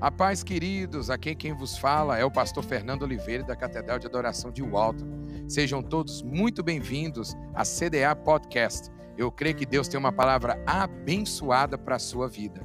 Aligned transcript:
A 0.00 0.10
paz, 0.10 0.42
queridos, 0.42 1.10
aqui 1.10 1.34
quem 1.34 1.52
vos 1.52 1.76
fala 1.76 2.16
é 2.16 2.24
o 2.24 2.30
pastor 2.30 2.64
Fernando 2.64 3.02
Oliveira 3.02 3.44
da 3.44 3.54
Catedral 3.54 3.98
de 3.98 4.06
Adoração 4.06 4.50
de 4.50 4.62
Walton. 4.62 5.04
Sejam 5.46 5.82
todos 5.82 6.22
muito 6.22 6.62
bem-vindos 6.62 7.34
à 7.54 7.64
CDA 7.64 8.16
Podcast. 8.16 8.88
Eu 9.18 9.30
creio 9.30 9.54
que 9.54 9.66
Deus 9.66 9.88
tem 9.88 10.00
uma 10.00 10.10
palavra 10.10 10.56
abençoada 10.66 11.76
para 11.76 11.96
a 11.96 11.98
sua 11.98 12.26
vida. 12.26 12.62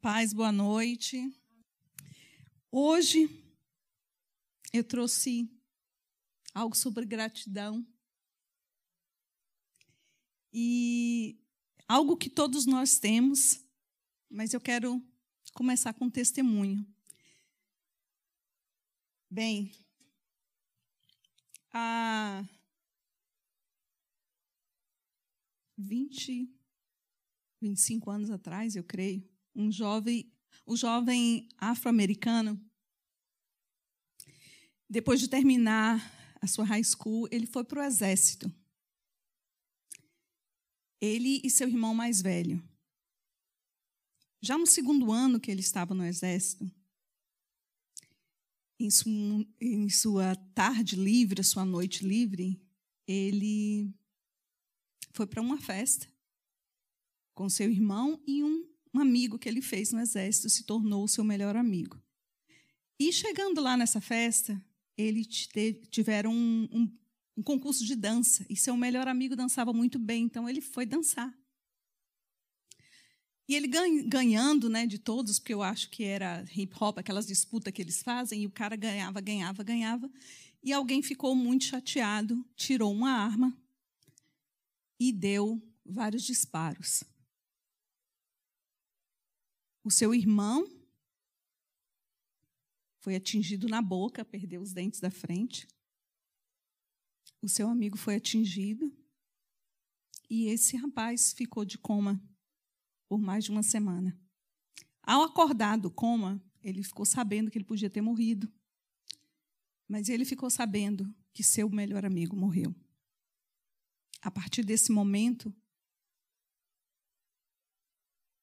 Paz, 0.00 0.32
boa 0.32 0.52
noite. 0.52 1.20
Hoje 2.70 3.28
eu 4.72 4.84
trouxe 4.84 5.50
algo 6.54 6.76
sobre 6.76 7.04
gratidão. 7.04 7.84
E 10.52 11.36
algo 11.90 12.16
que 12.16 12.30
todos 12.30 12.66
nós 12.66 13.00
temos, 13.00 13.60
mas 14.30 14.54
eu 14.54 14.60
quero 14.60 15.04
começar 15.52 15.92
com 15.92 16.04
um 16.04 16.10
testemunho. 16.10 16.86
Bem, 19.28 19.72
há 21.72 22.44
20, 25.76 26.48
25 27.60 28.08
anos 28.08 28.30
atrás, 28.30 28.76
eu 28.76 28.84
creio, 28.84 29.28
um 29.52 29.72
jovem, 29.72 30.32
um 30.64 30.76
jovem 30.76 31.48
afro-americano, 31.58 32.64
depois 34.88 35.18
de 35.18 35.26
terminar 35.26 36.00
a 36.40 36.46
sua 36.46 36.64
high 36.64 36.84
school, 36.84 37.26
ele 37.32 37.46
foi 37.46 37.64
para 37.64 37.80
o 37.80 37.84
exército 37.84 38.59
ele 41.00 41.40
e 41.42 41.50
seu 41.50 41.68
irmão 41.68 41.94
mais 41.94 42.20
velho. 42.20 42.62
Já 44.40 44.56
no 44.56 44.66
segundo 44.66 45.12
ano 45.12 45.40
que 45.40 45.50
ele 45.50 45.60
estava 45.60 45.94
no 45.94 46.04
exército, 46.04 46.70
em, 48.78 48.88
em 49.60 49.88
sua 49.90 50.34
tarde 50.54 50.96
livre, 50.96 51.44
sua 51.44 51.64
noite 51.64 52.06
livre, 52.06 52.60
ele 53.06 53.92
foi 55.12 55.26
para 55.26 55.42
uma 55.42 55.58
festa 55.58 56.08
com 57.34 57.48
seu 57.48 57.70
irmão 57.70 58.22
e 58.26 58.42
um, 58.42 58.66
um 58.94 59.00
amigo 59.00 59.38
que 59.38 59.48
ele 59.48 59.60
fez 59.60 59.92
no 59.92 60.00
exército 60.00 60.48
se 60.48 60.64
tornou 60.64 61.04
o 61.04 61.08
seu 61.08 61.24
melhor 61.24 61.56
amigo. 61.56 62.00
E 62.98 63.12
chegando 63.12 63.60
lá 63.60 63.76
nessa 63.76 64.00
festa, 64.00 64.62
eles 64.96 65.26
tiveram 65.90 66.32
um, 66.32 66.68
um, 66.70 66.98
um 67.40 67.42
concurso 67.42 67.84
de 67.86 67.96
dança. 67.96 68.44
E 68.50 68.54
seu 68.54 68.76
melhor 68.76 69.08
amigo 69.08 69.34
dançava 69.34 69.72
muito 69.72 69.98
bem, 69.98 70.24
então 70.24 70.46
ele 70.46 70.60
foi 70.60 70.84
dançar. 70.84 71.34
E 73.48 73.54
ele 73.54 73.66
ganhando 74.06 74.68
né, 74.68 74.86
de 74.86 74.98
todos, 74.98 75.38
porque 75.38 75.54
eu 75.54 75.62
acho 75.62 75.90
que 75.90 76.04
era 76.04 76.44
hip 76.54 76.72
hop, 76.78 76.98
aquelas 76.98 77.26
disputas 77.26 77.72
que 77.72 77.82
eles 77.82 78.02
fazem, 78.02 78.42
e 78.42 78.46
o 78.46 78.50
cara 78.50 78.76
ganhava, 78.76 79.20
ganhava, 79.20 79.64
ganhava. 79.64 80.12
E 80.62 80.72
alguém 80.72 81.02
ficou 81.02 81.34
muito 81.34 81.64
chateado, 81.64 82.46
tirou 82.54 82.92
uma 82.92 83.10
arma 83.10 83.56
e 85.00 85.10
deu 85.10 85.60
vários 85.84 86.22
disparos. 86.22 87.02
O 89.82 89.90
seu 89.90 90.14
irmão 90.14 90.70
foi 93.00 93.16
atingido 93.16 93.66
na 93.66 93.80
boca, 93.80 94.24
perdeu 94.26 94.60
os 94.60 94.74
dentes 94.74 95.00
da 95.00 95.10
frente 95.10 95.66
o 97.42 97.48
seu 97.48 97.68
amigo 97.68 97.96
foi 97.96 98.16
atingido 98.16 98.94
e 100.28 100.46
esse 100.46 100.76
rapaz 100.76 101.32
ficou 101.32 101.64
de 101.64 101.78
coma 101.78 102.22
por 103.08 103.18
mais 103.18 103.44
de 103.44 103.50
uma 103.50 103.62
semana. 103.62 104.16
Ao 105.02 105.22
acordar 105.22 105.76
do 105.76 105.90
coma, 105.90 106.40
ele 106.62 106.84
ficou 106.84 107.04
sabendo 107.04 107.50
que 107.50 107.58
ele 107.58 107.64
podia 107.64 107.90
ter 107.90 108.00
morrido. 108.00 108.52
Mas 109.88 110.08
ele 110.08 110.24
ficou 110.24 110.48
sabendo 110.48 111.12
que 111.32 111.42
seu 111.42 111.68
melhor 111.68 112.04
amigo 112.04 112.36
morreu. 112.36 112.72
A 114.22 114.30
partir 114.30 114.62
desse 114.62 114.92
momento, 114.92 115.52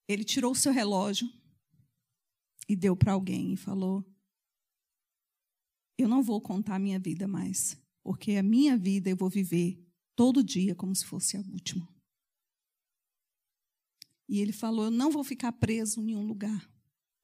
ele 0.09 0.25
tirou 0.25 0.51
o 0.51 0.55
seu 0.55 0.73
relógio 0.73 1.31
e 2.67 2.75
deu 2.75 2.97
para 2.97 3.13
alguém 3.13 3.53
e 3.53 3.57
falou: 3.57 4.03
Eu 5.97 6.09
não 6.09 6.21
vou 6.21 6.41
contar 6.41 6.75
a 6.75 6.79
minha 6.79 6.99
vida 6.99 7.27
mais 7.27 7.79
porque 8.07 8.37
a 8.37 8.41
minha 8.41 8.77
vida 8.77 9.09
eu 9.09 9.17
vou 9.17 9.29
viver 9.29 9.85
todo 10.15 10.41
dia 10.41 10.73
como 10.73 10.95
se 10.95 11.05
fosse 11.05 11.35
a 11.35 11.41
última. 11.41 11.85
E 14.29 14.39
ele 14.39 14.53
falou: 14.53 14.85
Eu 14.85 14.91
não 14.91 15.11
vou 15.11 15.25
ficar 15.25 15.51
preso 15.51 15.99
em 15.99 16.05
nenhum 16.05 16.25
lugar, 16.25 16.71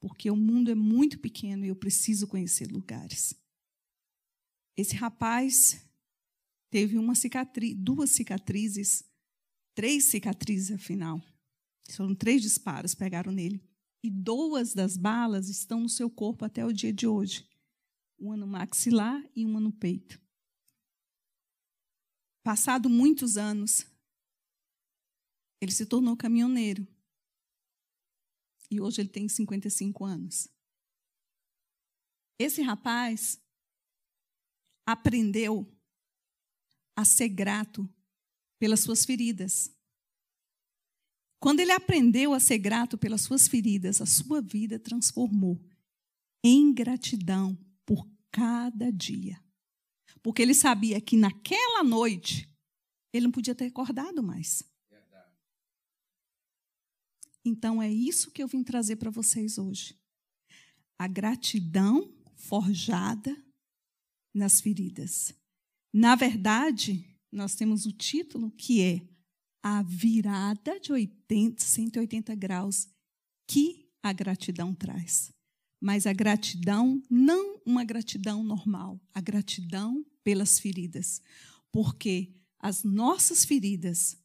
porque 0.01 0.29
o 0.29 0.35
mundo 0.35 0.69
é 0.69 0.75
muito 0.75 1.17
pequeno 1.19 1.63
e 1.63 1.69
eu 1.69 1.75
preciso 1.77 2.27
conhecer 2.27 2.69
lugares. 2.69 3.33
Esse 4.75 4.94
rapaz 4.97 5.89
teve 6.69 6.97
uma 6.97 7.15
cicatriz, 7.15 7.77
duas 7.77 8.09
cicatrizes, 8.09 9.05
três 9.73 10.03
cicatrizes 10.03 10.71
afinal. 10.71 11.21
Foram 11.91 12.13
três 12.13 12.41
disparos 12.41 12.94
pegaram 12.94 13.31
nele. 13.31 13.63
E 14.03 14.09
duas 14.11 14.73
das 14.73 14.97
balas 14.97 15.47
estão 15.47 15.79
no 15.79 15.88
seu 15.88 16.09
corpo 16.09 16.44
até 16.44 16.65
o 16.65 16.73
dia 16.73 16.91
de 16.91 17.07
hoje. 17.07 17.47
Uma 18.19 18.35
no 18.35 18.45
maxilar 18.45 19.23
e 19.33 19.45
uma 19.45 19.61
no 19.61 19.71
peito. 19.71 20.21
Passado 22.44 22.90
muitos 22.90 23.38
anos, 23.38 23.86
ele 25.62 25.72
se 25.72 25.86
tornou 25.86 26.18
caminhoneiro. 26.18 26.86
E 28.70 28.81
hoje 28.81 29.02
ele 29.02 29.09
tem 29.09 29.30
55 29.30 30.04
anos. 30.04 30.50
Esse 32.38 32.62
rapaz 32.62 33.42
aprendeu 34.86 35.72
a 36.96 37.06
ser 37.06 37.30
grato 37.30 37.90
pelas 38.60 38.81
suas 38.81 39.06
feridas. 39.06 39.72
Quando 41.40 41.62
ele 41.62 41.72
aprendeu 41.72 42.34
a 42.34 42.40
ser 42.40 42.58
grato 42.58 42.98
pelas 42.98 43.22
suas 43.22 43.48
feridas, 43.48 44.02
a 44.02 44.06
sua 44.06 44.42
vida 44.42 44.78
transformou 44.78 45.64
em 46.44 46.74
gratidão 46.74 47.58
por 47.86 48.10
cada 48.31 48.92
dia 48.92 49.43
porque 50.23 50.41
ele 50.41 50.53
sabia 50.53 51.01
que 51.01 51.17
naquela 51.17 51.84
noite 51.84 52.50
ele 53.11 53.25
não 53.25 53.31
podia 53.31 53.53
ter 53.53 53.66
acordado 53.66 54.23
mais. 54.23 54.63
Então 57.45 57.84
é 57.84 57.91
isso 57.91 58.31
que 58.31 58.41
eu 58.41 58.47
vim 58.47 58.63
trazer 58.63 58.95
para 58.95 59.12
vocês 59.12 59.57
hoje. 59.57 60.00
A 60.97 61.07
gratidão 61.07 62.09
forjada 62.35 63.35
nas 64.33 64.62
feridas. 64.62 65.33
Na 65.94 66.16
verdade, 66.16 67.06
nós 67.31 67.53
temos 67.53 67.85
o 67.85 67.91
título 67.91 68.50
que 68.51 68.81
é 68.81 69.07
A 69.62 69.83
virada 69.83 70.79
de 70.79 70.91
80, 70.91 71.62
180 71.62 72.33
graus 72.35 72.88
que 73.45 73.91
a 74.01 74.13
gratidão 74.13 74.73
traz. 74.73 75.31
Mas 75.81 76.07
a 76.07 76.13
gratidão, 76.13 77.01
não 77.09 77.62
uma 77.66 77.83
gratidão 77.83 78.41
normal, 78.41 79.00
a 79.13 79.19
gratidão 79.19 80.06
pelas 80.23 80.59
feridas, 80.59 81.22
porque 81.72 82.34
as 82.59 82.84
nossas 82.84 83.44
feridas 83.44 84.17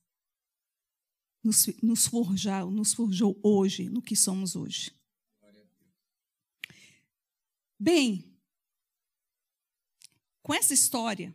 nos, 1.43 1.67
nos, 1.83 2.07
forjou, 2.07 2.71
nos 2.71 2.95
forjou 2.95 3.39
hoje 3.43 3.89
no 3.89 4.03
que 4.03 4.15
somos 4.15 4.55
hoje. 4.55 4.93
Bem, 7.81 8.25
com 10.43 10.53
essa 10.53 10.75
história, 10.75 11.35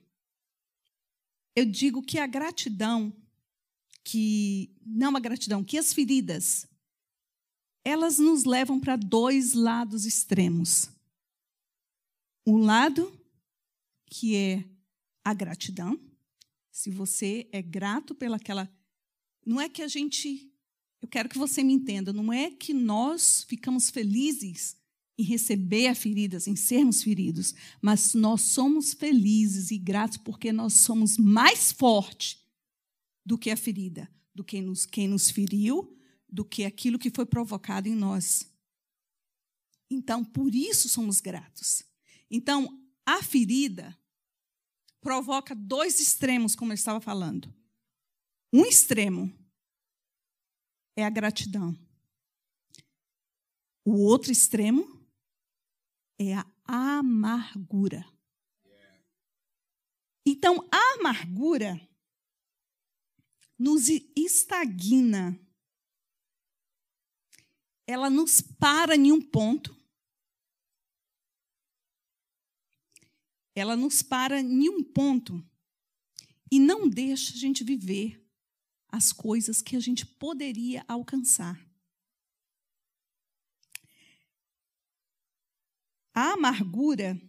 eu 1.55 1.65
digo 1.65 2.01
que 2.01 2.17
a 2.19 2.27
gratidão, 2.27 3.15
que 4.03 4.75
não 4.85 5.15
a 5.15 5.19
gratidão, 5.19 5.63
que 5.63 5.77
as 5.77 5.93
feridas, 5.93 6.67
elas 7.85 8.17
nos 8.17 8.43
levam 8.43 8.79
para 8.79 8.95
dois 8.95 9.53
lados 9.53 10.05
extremos. 10.05 10.89
Um 12.45 12.57
lado 12.57 13.11
que 14.13 14.35
é 14.35 14.63
a 15.25 15.33
gratidão. 15.33 15.99
Se 16.71 16.91
você 16.91 17.49
é 17.51 17.63
grato 17.63 18.13
pelaquela. 18.13 18.71
Não 19.43 19.59
é 19.59 19.67
que 19.67 19.81
a 19.81 19.87
gente. 19.87 20.51
Eu 21.01 21.07
quero 21.07 21.27
que 21.27 21.37
você 21.37 21.63
me 21.63 21.73
entenda, 21.73 22.13
não 22.13 22.31
é 22.31 22.51
que 22.51 22.73
nós 22.73 23.43
ficamos 23.43 23.89
felizes 23.89 24.77
em 25.17 25.23
receber 25.23 25.87
as 25.87 25.97
feridas, 25.97 26.47
em 26.47 26.55
sermos 26.55 27.03
feridos, 27.03 27.53
mas 27.81 28.13
nós 28.13 28.41
somos 28.41 28.93
felizes 28.93 29.69
e 29.69 29.77
gratos 29.77 30.17
porque 30.17 30.51
nós 30.53 30.73
somos 30.73 31.17
mais 31.17 31.71
fortes 31.71 32.37
do 33.25 33.37
que 33.37 33.49
a 33.49 33.57
ferida, 33.57 34.09
do 34.33 34.43
que 34.43 34.61
nos, 34.61 34.85
quem 34.85 35.07
nos 35.07 35.29
feriu, 35.29 35.97
do 36.29 36.45
que 36.45 36.63
aquilo 36.63 36.97
que 36.97 37.09
foi 37.09 37.25
provocado 37.25 37.89
em 37.89 37.95
nós. 37.95 38.47
Então, 39.89 40.23
por 40.23 40.55
isso 40.55 40.87
somos 40.87 41.19
gratos. 41.19 41.83
Então, 42.31 42.81
a 43.05 43.21
ferida 43.21 43.97
provoca 45.03 45.53
dois 45.53 45.99
extremos, 45.99 46.55
como 46.55 46.71
eu 46.71 46.75
estava 46.75 47.01
falando. 47.01 47.53
Um 48.51 48.65
extremo 48.65 49.31
é 50.95 51.03
a 51.03 51.09
gratidão. 51.09 51.77
O 53.85 54.05
outro 54.05 54.31
extremo 54.31 55.05
é 56.19 56.33
a 56.33 56.45
amargura. 56.99 58.05
Então, 60.25 60.67
a 60.71 60.99
amargura 60.99 61.79
nos 63.59 63.89
estagna. 64.15 65.37
Ela 67.85 68.09
nos 68.09 68.39
para 68.39 68.95
em 68.95 69.11
um 69.11 69.21
ponto. 69.21 69.75
Ela 73.55 73.75
nos 73.75 74.01
para 74.01 74.39
em 74.39 74.69
um 74.69 74.83
ponto 74.83 75.43
e 76.51 76.59
não 76.59 76.87
deixa 76.87 77.33
a 77.33 77.37
gente 77.37 77.63
viver 77.63 78.23
as 78.87 79.11
coisas 79.11 79.61
que 79.61 79.75
a 79.75 79.79
gente 79.79 80.05
poderia 80.05 80.85
alcançar. 80.87 81.59
A 86.13 86.33
amargura, 86.33 87.19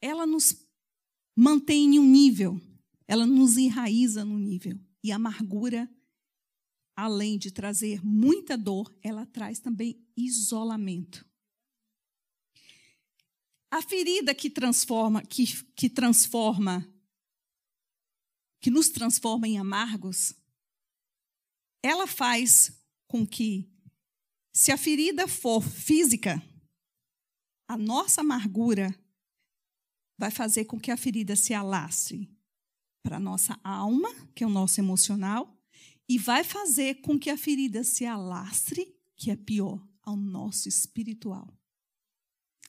ela 0.00 0.26
nos 0.26 0.66
mantém 1.36 1.94
em 1.94 1.98
um 2.00 2.04
nível, 2.04 2.60
ela 3.06 3.24
nos 3.24 3.56
enraiza 3.56 4.24
no 4.24 4.36
nível. 4.36 4.76
E 5.00 5.12
a 5.12 5.16
amargura, 5.16 5.88
além 6.96 7.38
de 7.38 7.52
trazer 7.52 8.04
muita 8.04 8.58
dor, 8.58 8.92
ela 9.00 9.24
traz 9.26 9.60
também 9.60 10.04
isolamento. 10.16 11.24
A 13.72 13.80
ferida 13.80 14.34
que 14.34 14.50
transforma, 14.50 15.22
que, 15.22 15.46
que 15.72 15.88
transforma, 15.88 16.86
que 18.60 18.70
nos 18.70 18.90
transforma 18.90 19.48
em 19.48 19.56
amargos, 19.56 20.34
ela 21.82 22.06
faz 22.06 22.70
com 23.08 23.26
que, 23.26 23.66
se 24.52 24.70
a 24.70 24.76
ferida 24.76 25.26
for 25.26 25.62
física, 25.62 26.42
a 27.66 27.78
nossa 27.78 28.20
amargura 28.20 28.94
vai 30.18 30.30
fazer 30.30 30.66
com 30.66 30.78
que 30.78 30.90
a 30.90 30.96
ferida 30.98 31.34
se 31.34 31.54
alastre 31.54 32.30
para 33.02 33.16
a 33.16 33.20
nossa 33.20 33.58
alma, 33.64 34.14
que 34.34 34.44
é 34.44 34.46
o 34.46 34.50
nosso 34.50 34.82
emocional, 34.82 35.58
e 36.06 36.18
vai 36.18 36.44
fazer 36.44 36.96
com 36.96 37.18
que 37.18 37.30
a 37.30 37.38
ferida 37.38 37.82
se 37.82 38.04
alastre, 38.04 38.94
que 39.16 39.30
é 39.30 39.34
pior, 39.34 39.82
ao 40.02 40.14
nosso 40.14 40.68
espiritual. 40.68 41.48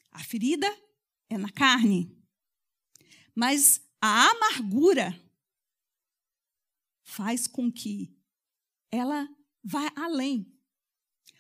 A 0.10 0.24
ferida 0.24 0.66
é 1.34 1.38
na 1.38 1.50
carne, 1.50 2.16
mas 3.36 3.82
a 4.02 4.30
amargura 4.30 5.20
faz 7.04 7.48
com 7.48 7.72
que 7.72 8.16
ela 8.92 9.28
vá 9.64 9.92
além. 9.96 10.52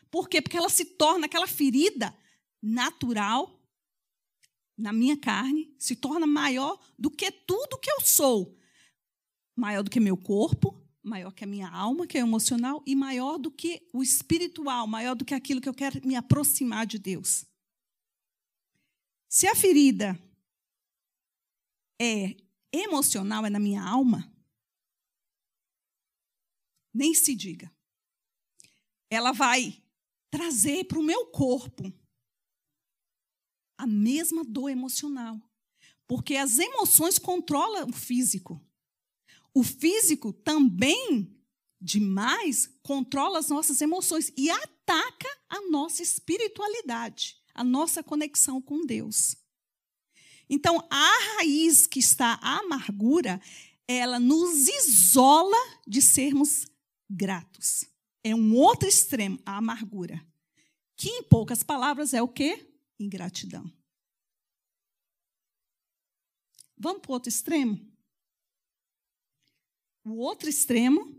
Por 0.09 0.29
quê? 0.29 0.41
Porque 0.41 0.57
ela 0.57 0.69
se 0.69 0.85
torna 0.85 1.25
aquela 1.25 1.47
ferida 1.47 2.15
natural 2.61 3.59
na 4.77 4.91
minha 4.91 5.17
carne, 5.17 5.73
se 5.77 5.95
torna 5.95 6.25
maior 6.25 6.79
do 6.97 7.09
que 7.09 7.31
tudo 7.31 7.79
que 7.79 7.91
eu 7.91 8.01
sou. 8.01 8.57
Maior 9.55 9.83
do 9.83 9.91
que 9.91 9.99
meu 9.99 10.17
corpo, 10.17 10.81
maior 11.03 11.31
que 11.31 11.43
a 11.43 11.47
minha 11.47 11.69
alma, 11.69 12.07
que 12.07 12.17
é 12.17 12.21
emocional, 12.21 12.81
e 12.87 12.95
maior 12.95 13.37
do 13.37 13.51
que 13.51 13.87
o 13.93 14.01
espiritual, 14.01 14.87
maior 14.87 15.15
do 15.15 15.25
que 15.25 15.33
aquilo 15.33 15.61
que 15.61 15.69
eu 15.69 15.73
quero 15.73 16.05
me 16.05 16.15
aproximar 16.15 16.87
de 16.87 16.97
Deus. 16.97 17.45
Se 19.33 19.47
a 19.47 19.55
ferida 19.55 20.15
é 21.99 22.37
emocional, 22.71 23.43
é 23.47 23.49
na 23.49 23.57
minha 23.57 23.81
alma, 23.81 24.31
nem 26.93 27.15
se 27.15 27.33
diga. 27.33 27.75
Ela 29.09 29.31
vai 29.31 29.83
trazer 30.29 30.83
para 30.83 30.99
o 30.99 31.03
meu 31.03 31.31
corpo 31.31 31.91
a 33.75 33.87
mesma 33.87 34.43
dor 34.43 34.69
emocional. 34.69 35.41
Porque 36.07 36.35
as 36.35 36.59
emoções 36.59 37.17
controlam 37.17 37.89
o 37.89 37.91
físico. 37.91 38.63
O 39.51 39.63
físico 39.63 40.31
também, 40.31 41.35
demais, 41.81 42.67
controla 42.83 43.39
as 43.39 43.49
nossas 43.49 43.81
emoções 43.81 44.31
e 44.37 44.51
ataca 44.51 45.27
a 45.49 45.59
nossa 45.71 46.03
espiritualidade, 46.03 47.42
a 47.53 47.63
nossa 47.63 48.03
conexão 48.03 48.61
com 48.61 48.85
Deus. 48.85 49.35
Então, 50.49 50.85
a 50.89 51.35
raiz 51.37 51.87
que 51.87 51.99
está 51.99 52.39
a 52.41 52.59
amargura, 52.59 53.41
ela 53.87 54.19
nos 54.19 54.67
isola 54.67 55.57
de 55.87 56.01
sermos 56.01 56.65
gratos. 57.09 57.85
É 58.23 58.35
um 58.35 58.55
outro 58.55 58.87
extremo, 58.87 59.39
a 59.45 59.57
amargura. 59.57 60.25
Que, 60.95 61.09
em 61.09 61.23
poucas 61.23 61.63
palavras, 61.63 62.13
é 62.13 62.21
o 62.21 62.27
quê? 62.27 62.69
ingratidão. 62.99 63.71
Vamos 66.77 67.01
para 67.01 67.11
o 67.11 67.13
outro 67.13 67.29
extremo? 67.29 67.93
O 70.03 70.17
outro 70.17 70.49
extremo 70.49 71.15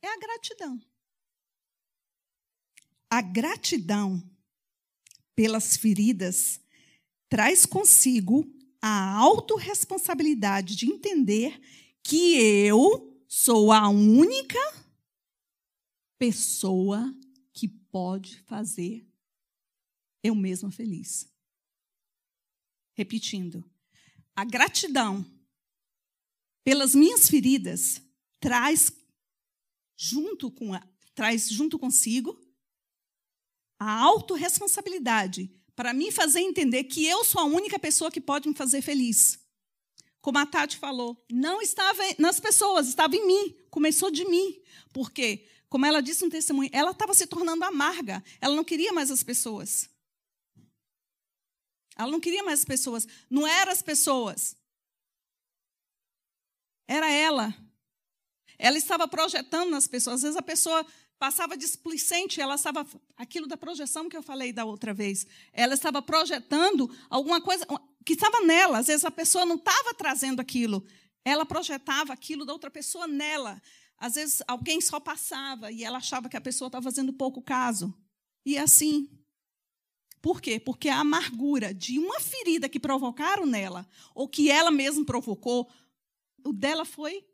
é 0.00 0.08
a 0.08 0.18
gratidão. 0.18 0.80
A 3.08 3.22
gratidão 3.22 4.31
pelas 5.34 5.76
feridas 5.76 6.60
traz 7.28 7.64
consigo 7.64 8.46
a 8.80 9.16
autorresponsabilidade 9.16 10.76
de 10.76 10.86
entender 10.86 11.60
que 12.02 12.34
eu 12.66 13.16
sou 13.28 13.72
a 13.72 13.88
única 13.88 14.58
pessoa 16.18 17.14
que 17.52 17.68
pode 17.68 18.38
fazer 18.40 19.06
eu 20.22 20.34
mesma 20.34 20.70
feliz. 20.70 21.28
Repetindo, 22.94 23.64
a 24.36 24.44
gratidão 24.44 25.24
pelas 26.64 26.94
minhas 26.94 27.28
feridas 27.28 28.00
traz 28.38 28.92
junto 29.96 30.50
com 30.50 30.74
a, 30.74 30.86
traz 31.14 31.48
junto 31.48 31.78
consigo 31.78 32.38
a 33.82 34.00
autorresponsabilidade 34.00 35.50
para 35.74 35.92
me 35.92 36.12
fazer 36.12 36.40
entender 36.40 36.84
que 36.84 37.04
eu 37.04 37.24
sou 37.24 37.40
a 37.40 37.44
única 37.44 37.78
pessoa 37.78 38.10
que 38.10 38.20
pode 38.20 38.48
me 38.48 38.54
fazer 38.54 38.80
feliz. 38.80 39.40
Como 40.20 40.38
a 40.38 40.46
Tati 40.46 40.76
falou, 40.76 41.20
não 41.30 41.60
estava 41.60 42.00
nas 42.16 42.38
pessoas, 42.38 42.86
estava 42.86 43.16
em 43.16 43.26
mim, 43.26 43.56
começou 43.70 44.08
de 44.08 44.24
mim. 44.24 44.62
Porque, 44.92 45.48
como 45.68 45.84
ela 45.84 46.00
disse 46.00 46.24
no 46.24 46.30
testemunho, 46.30 46.70
ela 46.72 46.92
estava 46.92 47.12
se 47.12 47.26
tornando 47.26 47.64
amarga, 47.64 48.22
ela 48.40 48.54
não 48.54 48.62
queria 48.62 48.92
mais 48.92 49.10
as 49.10 49.24
pessoas. 49.24 49.90
Ela 51.96 52.10
não 52.10 52.20
queria 52.20 52.44
mais 52.44 52.60
as 52.60 52.64
pessoas. 52.64 53.06
Não 53.28 53.46
eram 53.46 53.72
as 53.72 53.82
pessoas. 53.82 54.56
Era 56.86 57.10
ela. 57.10 57.54
Ela 58.58 58.78
estava 58.78 59.08
projetando 59.08 59.70
nas 59.70 59.88
pessoas. 59.88 60.16
Às 60.16 60.22
vezes 60.22 60.36
a 60.36 60.42
pessoa 60.42 60.86
passava 61.22 61.56
displicente, 61.56 62.40
ela 62.40 62.56
estava. 62.56 62.84
Aquilo 63.16 63.46
da 63.46 63.56
projeção 63.56 64.08
que 64.08 64.16
eu 64.16 64.24
falei 64.24 64.52
da 64.52 64.64
outra 64.64 64.92
vez. 64.92 65.24
Ela 65.52 65.74
estava 65.74 66.02
projetando 66.02 66.92
alguma 67.08 67.40
coisa 67.40 67.64
que 68.04 68.14
estava 68.14 68.40
nela. 68.40 68.78
Às 68.78 68.88
vezes 68.88 69.04
a 69.04 69.10
pessoa 69.10 69.46
não 69.46 69.54
estava 69.54 69.94
trazendo 69.94 70.40
aquilo. 70.40 70.84
Ela 71.24 71.46
projetava 71.46 72.12
aquilo 72.12 72.44
da 72.44 72.52
outra 72.52 72.72
pessoa 72.72 73.06
nela. 73.06 73.62
Às 73.96 74.14
vezes 74.16 74.42
alguém 74.48 74.80
só 74.80 74.98
passava 74.98 75.70
e 75.70 75.84
ela 75.84 75.98
achava 75.98 76.28
que 76.28 76.36
a 76.36 76.40
pessoa 76.40 76.66
estava 76.66 76.82
fazendo 76.82 77.12
pouco 77.12 77.40
caso. 77.40 77.94
E 78.44 78.58
assim. 78.58 79.08
Por 80.20 80.40
quê? 80.40 80.58
Porque 80.58 80.88
a 80.88 80.98
amargura 80.98 81.72
de 81.72 82.00
uma 82.00 82.18
ferida 82.18 82.68
que 82.68 82.80
provocaram 82.80 83.46
nela, 83.46 83.88
ou 84.12 84.28
que 84.28 84.50
ela 84.50 84.72
mesma 84.72 85.04
provocou, 85.04 85.70
o 86.44 86.52
dela 86.52 86.84
foi 86.84 87.24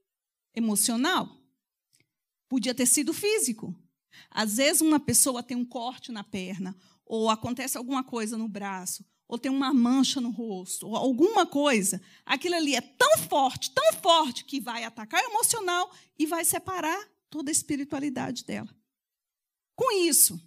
emocional. 0.55 1.39
Podia 2.49 2.75
ter 2.75 2.87
sido 2.87 3.13
físico. 3.13 3.75
Às 4.31 4.57
vezes 4.57 4.81
uma 4.81 4.99
pessoa 4.99 5.43
tem 5.43 5.57
um 5.57 5.65
corte 5.65 6.11
na 6.11 6.25
perna, 6.25 6.77
ou 7.05 7.31
acontece 7.31 7.77
alguma 7.77 8.03
coisa 8.03 8.37
no 8.37 8.49
braço, 8.49 9.05
ou 9.27 9.39
tem 9.39 9.51
uma 9.51 9.73
mancha 9.75 10.21
no 10.21 10.31
rosto, 10.31 10.87
ou 10.87 10.97
alguma 10.97 11.47
coisa. 11.47 12.01
Aquilo 12.25 12.55
ali 12.55 12.75
é 12.75 12.81
tão 12.81 13.19
forte, 13.29 13.71
tão 13.71 13.93
forte, 13.95 14.45
que 14.45 14.61
vai 14.61 14.85
atacar 14.85 15.23
o 15.23 15.31
emocional 15.31 15.93
e 16.19 16.27
vai 16.27 16.45
separar 16.45 17.09
toda 17.31 17.51
a 17.51 17.53
espiritualidade 17.53 18.45
dela. 18.45 18.75
Com 19.77 19.93
isso, 19.93 20.41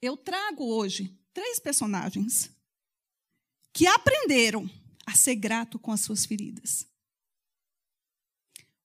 eu 0.00 0.16
trago 0.16 0.64
hoje 0.64 1.16
três 1.32 1.60
personagens 1.60 2.50
que 3.72 3.86
aprenderam 3.86 4.68
a 5.06 5.14
ser 5.14 5.36
grato 5.36 5.78
com 5.78 5.92
as 5.92 6.00
suas 6.00 6.26
feridas. 6.26 6.86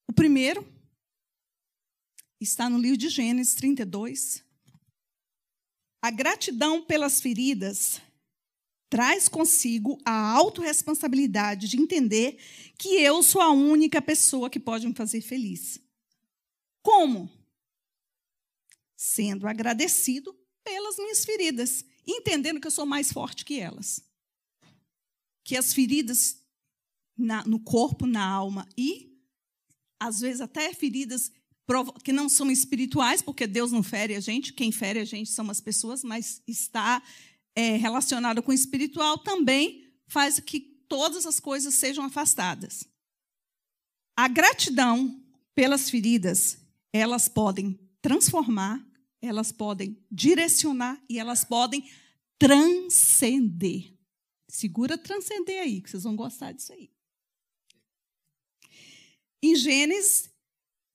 O 0.08 0.14
primeiro 0.14 0.73
está 2.44 2.70
no 2.70 2.78
livro 2.78 2.98
de 2.98 3.10
Gênesis 3.10 3.56
32. 3.56 4.44
A 6.02 6.12
gratidão 6.12 6.84
pelas 6.84 7.22
feridas 7.22 8.02
traz 8.90 9.28
consigo 9.28 9.98
a 10.06 10.32
autorresponsabilidade 10.34 11.68
de 11.68 11.82
entender 11.82 12.38
que 12.78 12.90
eu 13.02 13.24
sou 13.24 13.42
a 13.42 13.50
única 13.50 14.02
pessoa 14.02 14.50
que 14.50 14.60
pode 14.60 14.86
me 14.86 14.94
fazer 14.94 15.22
feliz. 15.22 15.80
Como? 16.84 17.32
Sendo 18.96 19.48
agradecido 19.48 20.38
pelas 20.64 20.98
minhas 20.98 21.26
feridas, 21.26 21.84
entendendo 22.06 22.60
que 22.60 22.68
eu 22.68 22.72
sou 22.72 22.86
mais 22.86 23.12
forte 23.12 23.46
que 23.46 23.60
elas. 23.60 24.04
Que 25.44 25.58
as 25.58 25.74
feridas 25.74 26.38
na, 27.18 27.44
no 27.46 27.60
corpo, 27.60 28.06
na 28.06 28.26
alma 28.26 28.68
e, 28.78 29.18
às 30.00 30.20
vezes, 30.20 30.42
até 30.42 30.74
feridas 30.74 31.32
que 32.04 32.12
não 32.12 32.28
são 32.28 32.52
espirituais, 32.52 33.22
porque 33.22 33.48
Deus 33.48 33.72
não 33.72 33.82
fere 33.82 34.16
a 34.16 34.20
gente, 34.20 34.54
quem 34.54 34.72
fere 34.72 35.00
a 35.00 35.06
gente 35.06 35.30
são 35.30 35.50
as 35.50 35.62
pessoas, 35.62 36.04
mas 36.04 36.42
está 36.48 37.02
é, 37.56 37.78
relacionada 37.78 38.42
com 38.42 38.52
o 38.52 38.56
espiritual 38.56 39.18
também 39.18 39.88
faz 40.08 40.40
que 40.40 40.60
todas 40.88 41.26
as 41.26 41.40
coisas 41.40 41.74
sejam 41.76 42.04
afastadas. 42.04 42.84
A 44.16 44.28
gratidão 44.28 45.24
pelas 45.56 45.90
feridas, 45.90 46.58
elas 46.92 47.28
podem 47.28 47.80
transformar, 48.02 48.86
elas 49.22 49.52
podem 49.52 49.98
direcionar 50.12 51.02
e 51.10 51.18
elas 51.18 51.44
podem 51.44 51.90
transcender. 52.38 53.94
Segura 54.50 54.98
transcender 54.98 55.62
aí, 55.62 55.82
que 55.82 55.90
vocês 55.90 56.04
vão 56.04 56.16
gostar 56.16 56.52
disso 56.52 56.74
aí. 56.74 56.92
Em 59.42 59.56
Gênesis 59.56 60.33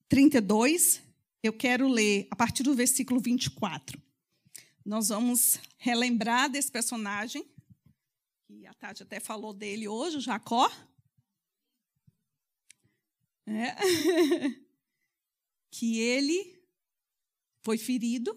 32, 0.08 1.02
eu 1.42 1.52
quero 1.52 1.86
ler 1.86 2.26
a 2.30 2.36
partir 2.36 2.62
do 2.62 2.74
versículo 2.74 3.20
24. 3.20 4.00
Nós 4.84 5.08
vamos 5.08 5.60
relembrar 5.76 6.50
desse 6.50 6.72
personagem, 6.72 7.44
que 8.46 8.66
a 8.66 8.72
Tati 8.72 9.02
até 9.02 9.20
falou 9.20 9.52
dele 9.52 9.86
hoje, 9.86 10.20
Jacó. 10.20 10.70
É. 13.46 13.74
que 15.70 15.98
ele 16.00 16.58
foi 17.62 17.76
ferido, 17.76 18.34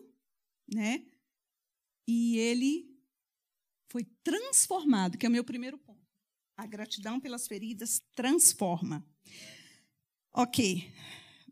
né? 0.67 1.05
E 2.05 2.37
ele 2.37 2.93
foi 3.89 4.03
transformado, 4.23 5.17
que 5.17 5.25
é 5.25 5.29
o 5.29 5.31
meu 5.31 5.43
primeiro 5.43 5.77
ponto. 5.77 6.01
A 6.57 6.65
gratidão 6.65 7.19
pelas 7.19 7.47
feridas 7.47 8.01
transforma. 8.13 9.05
Ok, 10.33 10.93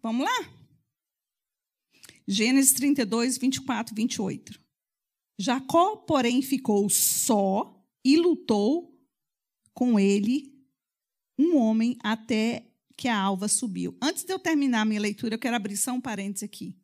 vamos 0.02 0.26
lá? 0.26 0.60
Gênesis 2.28 2.74
32, 2.74 3.38
24, 3.38 3.96
28. 3.96 4.60
Jacó, 5.40 5.96
porém, 5.98 6.42
ficou 6.42 6.90
só 6.90 7.84
e 8.04 8.18
lutou 8.18 8.96
com 9.74 10.00
ele 10.00 10.54
um 11.38 11.58
homem 11.58 11.98
até 12.04 12.70
que 12.98 13.08
a 13.08 13.18
alva 13.18 13.48
subiu. 13.48 13.98
Antes 14.02 14.26
de 14.26 14.34
eu 14.34 14.38
terminar 14.38 14.82
a 14.82 14.86
minha 14.86 15.00
leitura, 15.00 15.36
eu 15.36 15.40
quero 15.40 15.56
abrir 15.56 15.78
só 15.78 15.94
um 15.94 16.02
parênteses 16.02 16.44
aqui. 16.44 16.76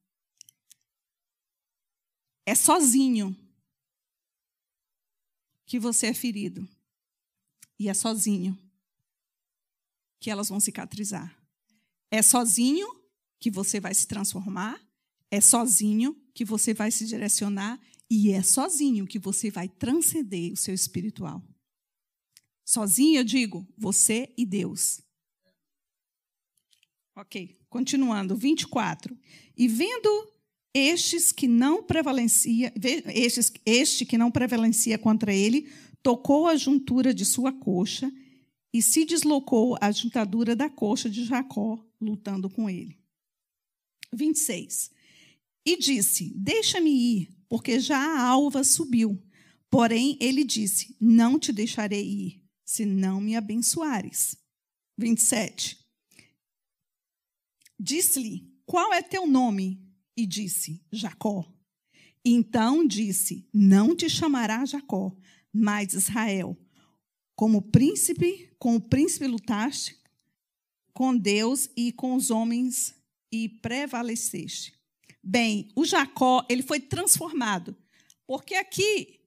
É 2.45 2.55
sozinho 2.55 3.35
que 5.65 5.77
você 5.77 6.07
é 6.07 6.13
ferido. 6.13 6.67
E 7.77 7.89
é 7.89 7.93
sozinho 7.93 8.57
que 10.19 10.31
elas 10.31 10.47
vão 10.47 10.59
cicatrizar. 10.59 11.37
É 12.09 12.21
sozinho 12.21 12.87
que 13.45 13.51
você 13.51 13.79
vai 13.79 13.93
se 13.93 14.07
transformar. 14.07 14.81
É 15.29 15.39
sozinho 15.39 16.19
que 16.33 16.43
você 16.43 16.73
vai 16.73 16.89
se 16.89 17.05
direcionar. 17.05 17.79
E 18.09 18.31
é 18.31 18.41
sozinho 18.41 19.05
que 19.05 19.19
você 19.19 19.51
vai 19.51 19.69
transcender 19.69 20.51
o 20.51 20.57
seu 20.57 20.73
espiritual. 20.73 21.43
Sozinho, 22.65 23.19
eu 23.19 23.23
digo, 23.23 23.67
você 23.77 24.33
e 24.35 24.47
Deus. 24.47 24.99
Ok, 27.15 27.55
continuando, 27.69 28.35
24. 28.35 29.15
E 29.55 29.67
vendo 29.67 30.33
estes 30.73 31.31
que 31.31 31.47
não 31.47 31.83
prevalencia, 31.83 32.73
estes, 33.13 33.53
este 33.63 34.07
que 34.07 34.17
não 34.17 34.31
prevalencia 34.31 34.97
contra 34.97 35.31
ele, 35.31 35.71
tocou 36.01 36.47
a 36.47 36.55
juntura 36.55 37.13
de 37.13 37.25
sua 37.25 37.53
coxa 37.53 38.11
e 38.73 38.81
se 38.81 39.05
deslocou 39.05 39.77
a 39.79 39.91
juntadura 39.91 40.55
da 40.55 40.67
coxa 40.67 41.07
de 41.07 41.23
Jacó, 41.23 41.79
lutando 42.01 42.49
com 42.49 42.67
ele. 42.67 43.04
26. 44.15 44.91
E 45.65 45.77
disse: 45.77 46.31
Deixa-me 46.35 46.91
ir, 46.91 47.35
porque 47.49 47.79
já 47.79 47.97
a 47.97 48.21
alva 48.21 48.63
subiu. 48.63 49.21
Porém, 49.69 50.17
ele 50.19 50.43
disse: 50.43 50.95
Não 50.99 51.39
te 51.39 51.51
deixarei 51.51 52.05
ir, 52.05 52.43
se 52.63 52.85
não 52.85 53.19
me 53.19 53.35
abençoares. 53.35 54.37
27. 54.97 55.77
Disse-lhe: 57.79 58.51
Qual 58.65 58.93
é 58.93 59.01
teu 59.01 59.27
nome? 59.27 59.81
E 60.15 60.25
disse: 60.25 60.81
Jacó. 60.91 61.51
Então 62.23 62.85
disse: 62.87 63.47
Não 63.53 63.95
te 63.95 64.09
chamará 64.09 64.65
Jacó, 64.65 65.15
mas 65.51 65.93
Israel. 65.93 66.57
Como 67.35 67.61
príncipe, 67.61 68.49
com 68.57 68.77
o 68.77 68.81
príncipe 68.81 69.27
lutaste 69.27 69.99
com 70.95 71.15
Deus 71.15 71.69
e 71.75 71.91
com 71.91 72.15
os 72.15 72.31
homens 72.31 72.94
e 73.43 73.49
prevaleceste. 73.49 74.73
Bem, 75.23 75.69
o 75.75 75.83
Jacó, 75.83 76.45
ele 76.49 76.61
foi 76.61 76.79
transformado, 76.79 77.75
porque 78.27 78.55
aqui 78.55 79.19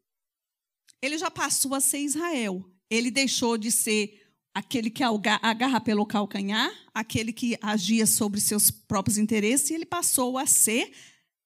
ele 1.02 1.18
já 1.18 1.30
passou 1.30 1.74
a 1.74 1.80
ser 1.80 1.98
Israel. 1.98 2.64
Ele 2.90 3.10
deixou 3.10 3.58
de 3.58 3.70
ser 3.70 4.28
aquele 4.54 4.90
que 4.90 5.02
agarra 5.04 5.80
pelo 5.80 6.06
calcanhar, 6.06 6.70
aquele 6.92 7.32
que 7.32 7.58
agia 7.60 8.06
sobre 8.06 8.40
seus 8.40 8.70
próprios 8.70 9.18
interesses, 9.18 9.70
e 9.70 9.74
ele 9.74 9.86
passou 9.86 10.38
a 10.38 10.46
ser 10.46 10.92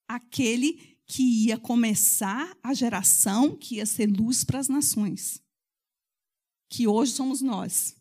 aquele 0.07 0.97
que 1.05 1.45
ia 1.45 1.57
começar 1.57 2.57
a 2.63 2.73
geração 2.73 3.55
que 3.55 3.75
ia 3.75 3.85
ser 3.85 4.07
luz 4.07 4.43
para 4.43 4.59
as 4.59 4.67
nações, 4.67 5.41
que 6.69 6.87
hoje 6.87 7.11
somos 7.11 7.41
nós. 7.41 7.95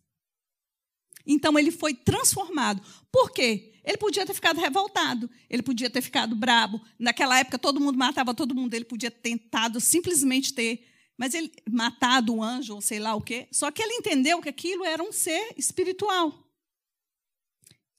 Então 1.27 1.59
ele 1.59 1.71
foi 1.71 1.95
transformado. 1.95 2.83
Por 3.11 3.31
quê? 3.33 3.72
Ele 3.85 3.97
podia 3.97 4.25
ter 4.25 4.35
ficado 4.35 4.61
revoltado, 4.61 5.29
ele 5.51 5.63
podia 5.63 5.91
ter 5.91 6.01
ficado 6.01 6.37
brabo. 6.37 6.81
Naquela 6.99 7.39
época 7.39 7.59
todo 7.59 7.81
mundo 7.81 7.99
matava 7.99 8.33
todo 8.33 8.55
mundo, 8.55 8.75
ele 8.75 8.85
podia 8.85 9.11
ter 9.11 9.21
tentado 9.21 9.81
simplesmente 9.81 10.55
ter, 10.55 10.89
mas 11.17 11.35
ele 11.35 11.53
matado 11.69 12.35
o 12.35 12.43
anjo 12.43 12.75
ou 12.75 12.81
sei 12.81 13.01
lá 13.01 13.15
o 13.15 13.21
quê. 13.21 13.49
Só 13.51 13.71
que 13.71 13.83
ele 13.83 13.95
entendeu 13.95 14.41
que 14.41 14.49
aquilo 14.49 14.85
era 14.85 15.03
um 15.03 15.11
ser 15.11 15.55
espiritual. 15.57 16.49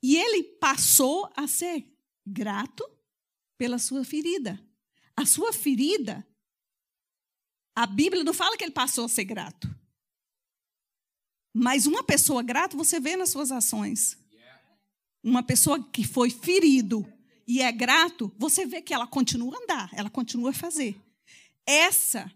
E 0.01 0.15
ele 0.15 0.43
passou 0.43 1.31
a 1.35 1.47
ser 1.47 1.85
grato 2.25 2.89
pela 3.57 3.77
sua 3.77 4.05
ferida. 4.05 4.59
A 5.15 5.25
sua 5.25 5.53
ferida, 5.53 6.25
a 7.75 7.85
Bíblia 7.85 8.23
não 8.23 8.33
fala 8.33 8.57
que 8.57 8.63
ele 8.63 8.71
passou 8.71 9.05
a 9.05 9.09
ser 9.09 9.25
grato. 9.25 9.73
Mas 11.53 11.85
uma 11.85 12.03
pessoa 12.03 12.41
grata 12.41 12.75
você 12.75 12.99
vê 12.99 13.15
nas 13.15 13.29
suas 13.29 13.51
ações. 13.51 14.17
Uma 15.23 15.41
pessoa 15.41 15.81
que 15.91 16.03
foi 16.03 16.29
ferido 16.29 17.07
e 17.47 17.61
é 17.61 17.71
grato, 17.71 18.31
você 18.37 18.65
vê 18.65 18.81
que 18.81 18.93
ela 18.93 19.07
continua 19.07 19.55
a 19.55 19.63
andar, 19.63 19.89
ela 19.93 20.09
continua 20.09 20.49
a 20.51 20.53
fazer. 20.53 20.95
Essa 21.65 22.31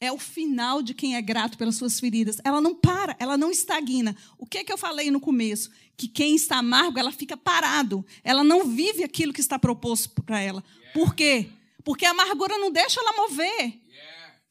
é 0.00 0.10
o 0.10 0.18
final 0.18 0.82
de 0.82 0.94
quem 0.94 1.14
é 1.14 1.22
grato 1.22 1.56
pelas 1.56 1.76
suas 1.76 2.00
feridas. 2.00 2.38
Ela 2.42 2.60
não 2.60 2.74
para, 2.74 3.16
ela 3.20 3.38
não 3.38 3.52
estagna. 3.52 4.16
O 4.36 4.44
que 4.44 4.58
é 4.58 4.64
que 4.64 4.72
eu 4.72 4.78
falei 4.78 5.12
no 5.12 5.20
começo? 5.20 5.70
Que 5.96 6.08
quem 6.08 6.34
está 6.34 6.56
amargo, 6.56 6.98
ela 6.98 7.12
fica 7.12 7.36
parado. 7.36 8.04
Ela 8.24 8.42
não 8.42 8.66
vive 8.66 9.04
aquilo 9.04 9.32
que 9.32 9.40
está 9.40 9.60
proposto 9.60 10.10
para 10.22 10.40
ela. 10.40 10.64
Por 10.92 11.14
quê? 11.14 11.48
Porque 11.84 12.04
a 12.04 12.10
amargura 12.10 12.58
não 12.58 12.72
deixa 12.72 13.00
ela 13.00 13.16
mover. 13.16 13.80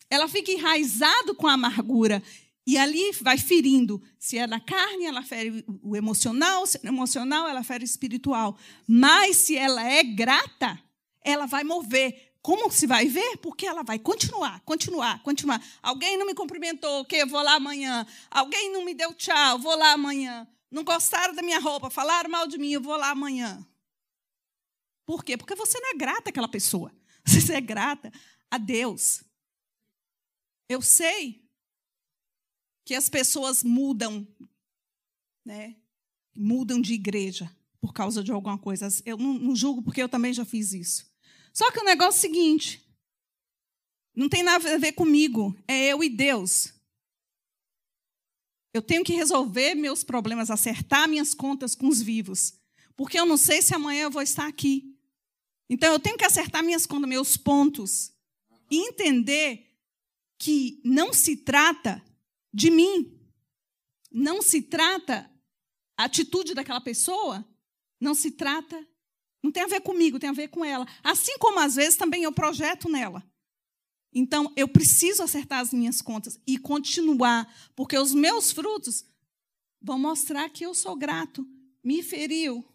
Ela 0.10 0.28
fica 0.28 0.52
enraizado 0.52 1.36
com 1.36 1.48
a 1.48 1.54
amargura. 1.54 2.24
E 2.66 2.78
ali 2.78 3.12
vai 3.22 3.38
ferindo. 3.38 4.02
Se 4.20 4.38
é 4.38 4.46
na 4.46 4.60
carne, 4.60 5.06
ela 5.06 5.24
fere 5.24 5.66
o 5.82 5.96
emocional, 5.96 6.66
se 6.68 6.80
é 6.84 6.88
emocional, 6.88 7.48
ela 7.48 7.64
fere 7.64 7.84
o 7.84 7.86
espiritual. 7.86 8.58
Mas 8.88 9.38
se 9.38 9.58
ela 9.58 9.84
é 9.84 10.04
grata, 10.04 10.80
ela 11.24 11.46
vai 11.46 11.64
mover. 11.64 12.34
Como 12.42 12.72
se 12.72 12.88
vai 12.88 13.06
ver? 13.08 13.38
Porque 13.38 13.68
ela 13.68 13.84
vai 13.84 14.00
continuar, 14.00 14.62
continuar, 14.62 15.22
continuar. 15.22 15.64
Alguém 15.82 16.18
não 16.18 16.26
me 16.26 16.34
cumprimentou, 16.34 17.06
que 17.06 17.18
eu 17.18 17.28
vou 17.28 17.42
lá 17.42 17.56
amanhã. 17.56 18.06
Alguém 18.30 18.72
não 18.72 18.84
me 18.84 18.94
deu 18.94 19.14
tchau, 19.14 19.60
vou 19.60 19.76
lá 19.76 19.94
amanhã. 19.94 20.48
Não 20.72 20.84
gostaram 20.84 21.36
da 21.36 21.42
minha 21.42 21.60
roupa, 21.60 21.90
falaram 21.90 22.30
mal 22.30 22.48
de 22.48 22.58
mim, 22.58 22.72
eu 22.72 22.82
vou 22.82 22.96
lá 22.96 23.10
amanhã. 23.10 23.66
Por 25.06 25.24
quê? 25.24 25.36
Porque 25.36 25.56
você 25.56 25.80
não 25.80 25.92
é 25.92 25.94
grata 25.94 26.30
àquela 26.30 26.48
pessoa. 26.48 26.92
Você 27.24 27.54
é 27.54 27.62
grata 27.62 28.12
a 28.50 28.58
Deus. 28.58 29.24
Eu 30.68 30.82
sei 30.82 31.41
que 32.92 32.96
as 32.96 33.08
pessoas 33.08 33.64
mudam, 33.64 34.28
né? 35.46 35.78
Mudam 36.36 36.82
de 36.82 36.94
igreja 36.94 37.50
por 37.80 37.94
causa 37.94 38.22
de 38.22 38.34
alguma 38.34 38.58
coisa. 38.58 38.90
Eu 39.06 39.16
não, 39.16 39.36
não 39.36 39.56
julgo 39.56 39.82
porque 39.82 40.04
eu 40.04 40.10
também 40.10 40.34
já 40.34 40.44
fiz 40.44 40.74
isso. 40.74 41.10
Só 41.54 41.72
que 41.72 41.80
o 41.80 41.86
negócio 41.86 42.18
é 42.18 42.20
o 42.20 42.22
seguinte: 42.22 42.86
Não 44.14 44.28
tem 44.28 44.44
nada 44.44 44.76
a 44.76 44.78
ver 44.78 44.92
comigo, 44.92 45.58
é 45.66 45.88
eu 45.88 46.04
e 46.04 46.10
Deus. 46.10 46.74
Eu 48.74 48.82
tenho 48.82 49.06
que 49.06 49.14
resolver 49.14 49.74
meus 49.74 50.04
problemas, 50.04 50.52
acertar 50.52 51.08
minhas 51.08 51.34
contas 51.34 51.74
com 51.74 51.88
os 51.88 52.02
vivos, 52.02 52.56
porque 52.98 53.18
eu 53.18 53.26
não 53.26 53.38
sei 53.38 53.62
se 53.62 53.74
amanhã 53.74 54.04
eu 54.04 54.12
vou 54.12 54.22
estar 54.22 54.48
aqui. 54.48 55.00
Então 55.70 55.94
eu 55.94 56.00
tenho 56.00 56.18
que 56.18 56.26
acertar 56.26 56.62
minhas 56.62 56.86
contas, 56.86 57.08
meus 57.08 57.38
pontos, 57.38 58.12
e 58.70 58.86
entender 58.86 59.78
que 60.38 60.82
não 60.84 61.14
se 61.14 61.38
trata 61.38 62.04
de 62.54 62.70
mim, 62.70 63.18
não 64.12 64.42
se 64.42 64.62
trata 64.62 65.30
a 65.98 66.06
atitude 66.06 66.54
daquela 66.54 66.82
pessoa, 66.82 67.46
não 68.00 68.14
se 68.14 68.32
trata, 68.32 68.88
não 69.44 69.52
tem 69.52 69.64
a 69.64 69.68
ver 69.68 69.82
comigo, 69.82 70.20
tem 70.20 70.30
a 70.30 70.34
ver 70.34 70.50
com 70.50 70.64
ela. 70.66 70.88
Assim 71.04 71.38
como 71.38 71.60
às 71.60 71.76
vezes 71.76 71.96
também 71.96 72.24
eu 72.24 72.32
projeto 72.32 72.90
nela. 72.90 73.24
Então, 74.14 74.52
eu 74.58 74.68
preciso 74.68 75.24
acertar 75.24 75.60
as 75.60 75.72
minhas 75.72 76.02
contas 76.02 76.38
e 76.46 76.58
continuar, 76.58 77.54
porque 77.76 77.98
os 77.98 78.14
meus 78.14 78.52
frutos 78.52 79.06
vão 79.82 79.98
mostrar 79.98 80.50
que 80.50 80.66
eu 80.66 80.74
sou 80.74 80.98
grato. 80.98 81.48
Me 81.84 82.04
feriu, 82.04 82.66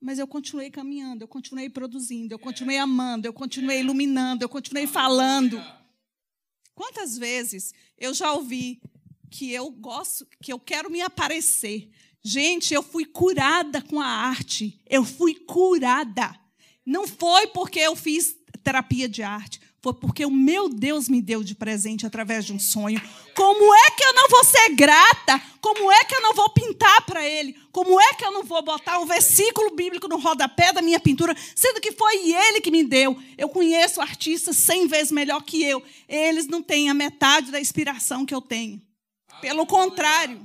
mas 0.00 0.18
eu 0.18 0.26
continuei 0.26 0.70
caminhando, 0.70 1.22
eu 1.22 1.28
continuei 1.28 1.68
produzindo, 1.68 2.32
eu 2.32 2.38
continuei 2.38 2.78
amando, 2.78 3.26
eu 3.26 3.32
continuei 3.32 3.80
iluminando, 3.80 4.42
eu 4.42 4.48
continuei 4.48 4.86
falando. 4.86 5.62
Quantas 6.78 7.18
vezes 7.18 7.74
eu 7.98 8.14
já 8.14 8.32
ouvi 8.32 8.80
que 9.28 9.52
eu 9.52 9.68
gosto, 9.68 10.24
que 10.40 10.52
eu 10.52 10.60
quero 10.60 10.88
me 10.88 11.00
aparecer. 11.00 11.90
Gente, 12.22 12.72
eu 12.72 12.84
fui 12.84 13.04
curada 13.04 13.82
com 13.82 14.00
a 14.00 14.06
arte. 14.06 14.80
Eu 14.88 15.04
fui 15.04 15.34
curada. 15.34 16.38
Não 16.86 17.08
foi 17.08 17.48
porque 17.48 17.80
eu 17.80 17.96
fiz 17.96 18.36
terapia 18.62 19.08
de 19.08 19.24
arte. 19.24 19.60
Foi 19.80 19.94
porque 19.94 20.26
o 20.26 20.30
meu 20.30 20.68
Deus 20.68 21.08
me 21.08 21.22
deu 21.22 21.44
de 21.44 21.54
presente 21.54 22.04
através 22.04 22.44
de 22.44 22.52
um 22.52 22.58
sonho. 22.58 23.00
Como 23.34 23.74
é 23.74 23.90
que 23.92 24.04
eu 24.04 24.12
não 24.12 24.28
vou 24.28 24.44
ser 24.44 24.74
grata? 24.74 25.40
Como 25.60 25.92
é 25.92 26.04
que 26.04 26.16
eu 26.16 26.20
não 26.20 26.34
vou 26.34 26.50
pintar 26.50 27.06
para 27.06 27.24
ele? 27.24 27.56
Como 27.70 28.00
é 28.00 28.14
que 28.14 28.24
eu 28.24 28.32
não 28.32 28.42
vou 28.42 28.60
botar 28.60 28.98
um 28.98 29.06
versículo 29.06 29.70
bíblico 29.76 30.08
no 30.08 30.18
rodapé 30.18 30.72
da 30.72 30.82
minha 30.82 30.98
pintura, 30.98 31.32
sendo 31.54 31.80
que 31.80 31.92
foi 31.92 32.32
ele 32.32 32.60
que 32.60 32.72
me 32.72 32.82
deu? 32.82 33.16
Eu 33.36 33.48
conheço 33.48 34.00
artistas 34.00 34.56
cem 34.56 34.88
vezes 34.88 35.12
melhor 35.12 35.42
que 35.42 35.62
eu. 35.62 35.80
Eles 36.08 36.48
não 36.48 36.60
têm 36.60 36.90
a 36.90 36.94
metade 36.94 37.52
da 37.52 37.60
inspiração 37.60 38.26
que 38.26 38.34
eu 38.34 38.40
tenho. 38.42 38.82
Pelo 39.40 39.64
contrário. 39.64 40.44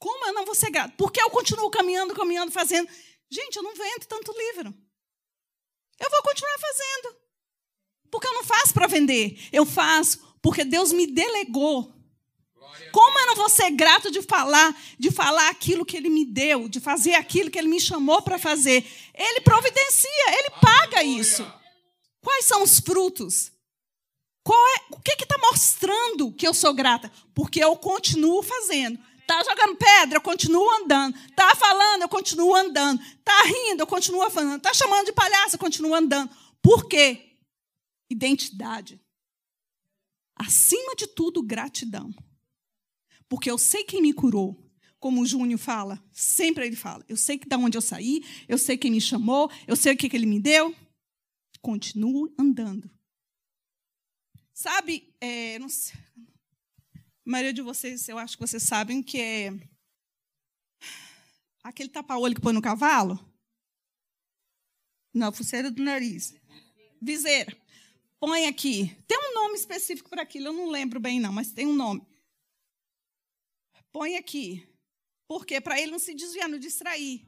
Como 0.00 0.26
eu 0.26 0.32
não 0.32 0.44
vou 0.44 0.56
ser 0.56 0.70
grata? 0.70 0.92
Porque 0.96 1.22
eu 1.22 1.30
continuo 1.30 1.70
caminhando, 1.70 2.14
caminhando, 2.14 2.50
fazendo. 2.50 2.88
Gente, 3.30 3.56
eu 3.56 3.62
não 3.62 3.74
vendo 3.74 4.06
tanto 4.06 4.32
livro. 4.36 4.74
Eu 6.00 6.10
vou 6.10 6.22
continuar 6.22 6.58
fazendo. 6.58 6.99
Faço 8.70 8.74
para 8.74 8.86
vender. 8.86 9.38
Eu 9.52 9.66
faço 9.66 10.18
porque 10.40 10.64
Deus 10.64 10.92
me 10.92 11.06
delegou. 11.06 11.92
Como 12.92 13.18
eu 13.18 13.26
não 13.26 13.36
vou 13.36 13.48
ser 13.48 13.70
grato 13.70 14.10
de 14.10 14.22
falar, 14.22 14.74
de 14.98 15.10
falar 15.10 15.48
aquilo 15.48 15.84
que 15.84 15.96
Ele 15.96 16.08
me 16.08 16.24
deu, 16.24 16.68
de 16.68 16.80
fazer 16.80 17.14
aquilo 17.14 17.50
que 17.50 17.58
Ele 17.58 17.68
me 17.68 17.80
chamou 17.80 18.22
para 18.22 18.38
fazer? 18.38 18.84
Ele 19.14 19.40
providencia, 19.40 20.38
Ele 20.38 20.50
paga 20.60 21.02
isso. 21.02 21.46
Quais 22.20 22.44
são 22.44 22.62
os 22.62 22.80
frutos? 22.80 23.52
É, 24.48 24.94
o 24.94 25.00
que 25.00 25.12
está 25.12 25.38
mostrando 25.38 26.32
que 26.32 26.46
eu 26.46 26.52
sou 26.52 26.74
grata? 26.74 27.12
Porque 27.34 27.62
eu 27.62 27.76
continuo 27.76 28.42
fazendo. 28.42 28.98
Está 29.20 29.44
jogando 29.44 29.76
pedra, 29.76 30.16
eu 30.16 30.20
continuo 30.20 30.68
andando. 30.68 31.16
Está 31.28 31.54
falando, 31.54 32.02
eu 32.02 32.08
continuo 32.08 32.54
andando. 32.54 33.00
Está 33.00 33.42
rindo, 33.42 33.82
eu 33.82 33.86
continuo 33.86 34.28
falando. 34.30 34.56
Está 34.56 34.74
chamando 34.74 35.06
de 35.06 35.12
palhaço, 35.12 35.54
eu 35.54 35.60
continuo 35.60 35.94
andando. 35.94 36.30
Por 36.60 36.88
quê? 36.88 37.29
Identidade. 38.10 39.00
Acima 40.34 40.96
de 40.96 41.06
tudo, 41.06 41.42
gratidão. 41.42 42.12
Porque 43.28 43.50
eu 43.50 43.56
sei 43.58 43.84
quem 43.84 44.02
me 44.02 44.12
curou. 44.12 44.66
Como 44.98 45.22
o 45.22 45.26
Júnior 45.26 45.58
fala, 45.58 46.02
sempre 46.12 46.66
ele 46.66 46.76
fala. 46.76 47.04
Eu 47.08 47.16
sei 47.16 47.38
que 47.38 47.48
da 47.48 47.56
onde 47.56 47.76
eu 47.76 47.80
saí, 47.80 48.22
eu 48.46 48.58
sei 48.58 48.76
quem 48.76 48.90
me 48.90 49.00
chamou, 49.00 49.50
eu 49.66 49.74
sei 49.74 49.94
o 49.94 49.96
que, 49.96 50.10
que 50.10 50.16
ele 50.16 50.26
me 50.26 50.40
deu. 50.40 50.74
Continuo 51.62 52.34
andando. 52.38 52.90
Sabe, 54.52 55.14
é, 55.20 55.58
sei, 55.68 55.98
a 56.96 57.00
maioria 57.24 57.52
de 57.52 57.62
vocês, 57.62 58.08
eu 58.08 58.18
acho 58.18 58.36
que 58.36 58.46
vocês 58.46 58.62
sabem 58.62 59.02
que 59.02 59.18
é 59.18 59.52
aquele 61.62 61.88
tapa-olho 61.88 62.34
que 62.34 62.42
põe 62.42 62.52
no 62.52 62.60
cavalo. 62.60 63.18
Não, 65.14 65.32
fuceira 65.32 65.70
do 65.70 65.82
nariz. 65.82 66.34
Viseira 67.00 67.58
põe 68.20 68.46
aqui. 68.46 68.94
Tem 69.08 69.18
um 69.18 69.34
nome 69.34 69.54
específico 69.54 70.10
para 70.10 70.22
aquilo, 70.22 70.48
eu 70.48 70.52
não 70.52 70.68
lembro 70.68 71.00
bem, 71.00 71.18
não, 71.18 71.32
mas 71.32 71.50
tem 71.50 71.66
um 71.66 71.72
nome. 71.72 72.06
Põe 73.90 74.16
aqui. 74.16 74.68
Por 75.26 75.46
quê? 75.46 75.60
Para 75.60 75.80
ele 75.80 75.90
não 75.90 75.98
se 75.98 76.14
desviar, 76.14 76.48
não 76.48 76.58
distrair. 76.58 77.26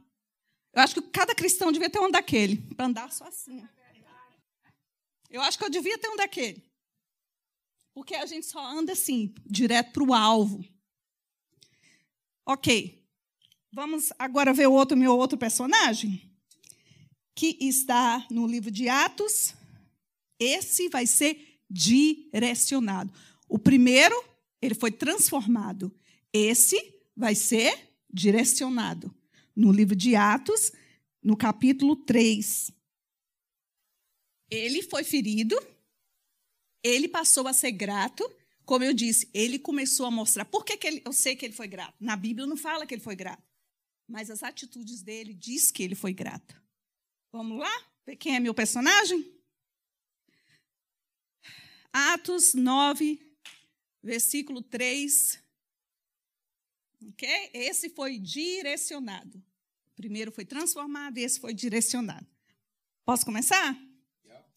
Eu 0.71 0.81
acho 0.81 0.93
que 0.95 1.01
cada 1.01 1.35
cristão 1.35 1.71
devia 1.71 1.89
ter 1.89 1.99
um 1.99 2.11
daquele, 2.11 2.57
para 2.75 2.85
andar 2.85 3.11
só 3.11 3.25
assim. 3.25 3.67
Eu 5.29 5.41
acho 5.41 5.57
que 5.57 5.63
eu 5.63 5.69
devia 5.69 5.97
ter 5.97 6.09
um 6.09 6.15
daquele. 6.15 6.63
Porque 7.93 8.15
a 8.15 8.25
gente 8.25 8.45
só 8.45 8.63
anda 8.65 8.93
assim, 8.93 9.33
direto 9.45 9.91
para 9.91 10.03
o 10.03 10.13
alvo. 10.13 10.63
Ok. 12.45 13.03
Vamos 13.71 14.11
agora 14.19 14.53
ver 14.53 14.67
o 14.67 14.73
outro 14.73 14.95
meu 14.95 15.17
outro 15.17 15.37
personagem, 15.37 16.31
que 17.35 17.57
está 17.59 18.25
no 18.29 18.45
livro 18.45 18.69
de 18.69 18.87
Atos, 18.87 19.55
esse 20.39 20.89
vai 20.89 21.05
ser 21.05 21.59
direcionado. 21.69 23.13
O 23.47 23.57
primeiro, 23.59 24.15
ele 24.61 24.75
foi 24.75 24.91
transformado. 24.91 25.93
Esse 26.31 27.01
vai 27.15 27.35
ser 27.35 27.91
direcionado. 28.11 29.13
No 29.55 29.71
livro 29.71 29.95
de 29.95 30.15
Atos, 30.15 30.71
no 31.21 31.37
capítulo 31.37 31.95
3. 31.95 32.71
Ele 34.49 34.83
foi 34.83 35.03
ferido, 35.03 35.55
ele 36.83 37.07
passou 37.07 37.47
a 37.47 37.53
ser 37.53 37.71
grato. 37.71 38.29
Como 38.65 38.83
eu 38.83 38.93
disse, 38.93 39.29
ele 39.33 39.59
começou 39.59 40.05
a 40.05 40.11
mostrar. 40.11 40.45
Por 40.45 40.63
que, 40.63 40.77
que 40.77 40.87
ele, 40.87 41.01
eu 41.05 41.11
sei 41.11 41.35
que 41.35 41.45
ele 41.45 41.53
foi 41.53 41.67
grato? 41.67 41.95
Na 41.99 42.15
Bíblia 42.15 42.45
não 42.45 42.55
fala 42.55 42.85
que 42.85 42.93
ele 42.93 43.01
foi 43.01 43.15
grato. 43.15 43.43
Mas 44.07 44.29
as 44.29 44.43
atitudes 44.43 45.01
dele 45.01 45.33
diz 45.33 45.71
que 45.71 45.81
ele 45.81 45.95
foi 45.95 46.13
grato. 46.13 46.61
Vamos 47.31 47.57
lá? 47.57 47.71
Quem 48.19 48.35
é 48.35 48.39
meu 48.39 48.53
personagem? 48.53 49.32
Atos 51.93 52.55
9, 52.55 53.19
versículo 54.01 54.63
3. 54.63 55.39
Ok? 57.09 57.51
Esse 57.53 57.89
foi 57.89 58.17
direcionado. 58.17 59.37
O 59.37 59.95
primeiro 59.95 60.31
foi 60.31 60.43
transformado 60.43 61.19
e 61.19 61.21
esse 61.23 61.39
foi 61.39 61.53
direcionado. 61.53 62.25
Posso 63.05 63.23
começar? 63.23 63.77
Yeah. 64.25 64.47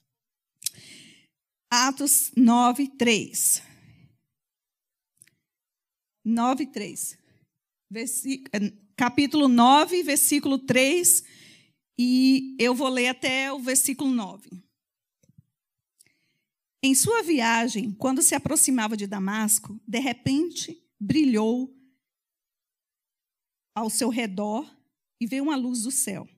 Atos 1.71 2.33
9, 2.35 2.89
3. 2.97 3.63
9, 6.25 6.67
3. 6.67 7.19
capítulo 8.97 9.47
9, 9.47 10.03
versículo 10.03 10.59
3. 10.59 11.23
E 11.99 12.57
eu 12.59 12.75
vou 12.75 12.89
ler 12.89 13.09
até 13.09 13.53
o 13.53 13.59
versículo 13.59 14.11
9. 14.11 14.66
Em 16.83 16.95
sua 16.95 17.23
viagem, 17.23 17.93
quando 17.93 18.23
se 18.23 18.35
aproximava 18.35 18.97
de 18.97 19.07
Damasco, 19.07 19.81
de 19.87 19.99
repente 19.99 20.83
brilhou 21.01 21.75
ao 23.75 23.91
seu 23.91 24.09
redor 24.09 24.71
e 25.21 25.27
veio 25.27 25.45
uma 25.45 25.57
luz 25.57 25.83
do 25.83 25.91
céu. 25.91 26.29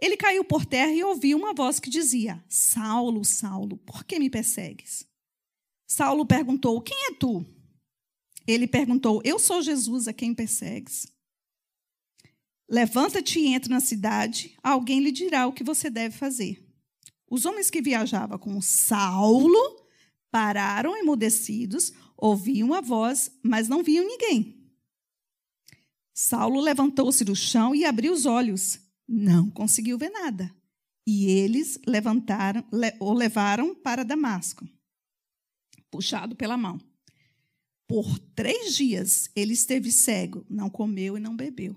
Ele 0.00 0.16
caiu 0.16 0.44
por 0.44 0.66
terra 0.66 0.92
e 0.92 1.04
ouviu 1.04 1.38
uma 1.38 1.54
voz 1.54 1.78
que 1.78 1.90
dizia: 1.90 2.44
Saulo, 2.48 3.24
Saulo, 3.24 3.76
por 3.78 4.04
que 4.04 4.18
me 4.18 4.28
persegues? 4.28 5.06
Saulo 5.86 6.26
perguntou: 6.26 6.80
Quem 6.80 7.06
é 7.06 7.14
tu? 7.14 7.44
Ele 8.46 8.66
perguntou: 8.66 9.20
Eu 9.24 9.38
sou 9.38 9.62
Jesus 9.62 10.08
a 10.08 10.12
quem 10.12 10.34
persegues. 10.34 11.06
Levanta-te 12.68 13.38
e 13.38 13.48
entra 13.48 13.70
na 13.70 13.80
cidade, 13.80 14.56
alguém 14.62 15.00
lhe 15.00 15.12
dirá 15.12 15.46
o 15.46 15.52
que 15.52 15.62
você 15.62 15.90
deve 15.90 16.16
fazer. 16.16 16.63
Os 17.30 17.44
homens 17.44 17.70
que 17.70 17.82
viajavam 17.82 18.38
com 18.38 18.60
Saulo 18.60 19.82
pararam 20.30 20.96
emudecidos, 20.96 21.92
ouviam 22.16 22.74
a 22.74 22.80
voz, 22.80 23.30
mas 23.42 23.68
não 23.68 23.82
viam 23.82 24.06
ninguém. 24.06 24.64
Saulo 26.12 26.60
levantou-se 26.60 27.24
do 27.24 27.34
chão 27.34 27.74
e 27.74 27.84
abriu 27.84 28.12
os 28.12 28.26
olhos. 28.26 28.78
Não 29.06 29.50
conseguiu 29.50 29.98
ver 29.98 30.10
nada. 30.10 30.54
E 31.06 31.26
eles 31.26 31.78
levantaram, 31.86 32.64
o 32.98 33.12
levaram 33.12 33.74
para 33.74 34.04
Damasco, 34.04 34.66
puxado 35.90 36.34
pela 36.34 36.56
mão. 36.56 36.80
Por 37.86 38.18
três 38.34 38.74
dias 38.74 39.30
ele 39.36 39.52
esteve 39.52 39.92
cego, 39.92 40.46
não 40.48 40.70
comeu 40.70 41.18
e 41.18 41.20
não 41.20 41.36
bebeu. 41.36 41.76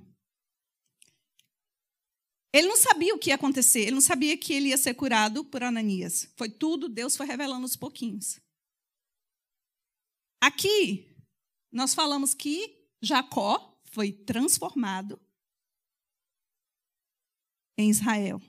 Ele 2.58 2.70
não 2.70 2.76
sabia 2.76 3.14
o 3.14 3.20
que 3.20 3.30
ia 3.30 3.36
acontecer, 3.36 3.82
ele 3.82 3.92
não 3.92 4.02
sabia 4.02 4.36
que 4.36 4.52
ele 4.52 4.70
ia 4.70 4.78
ser 4.80 4.96
curado 4.96 5.46
por 5.46 5.62
Ananias. 5.62 6.28
Foi 6.36 6.50
tudo, 6.50 6.90
Deus 6.90 7.16
foi 7.16 7.28
revelando 7.28 7.62
aos 7.62 7.76
pouquinhos. 7.76 8.40
Aqui, 10.42 11.16
nós 11.72 11.94
falamos 11.94 12.34
que 12.34 12.76
Jacó 13.00 13.80
foi 13.92 14.12
transformado 14.12 15.20
em 17.78 17.92
Israel. 17.92 18.42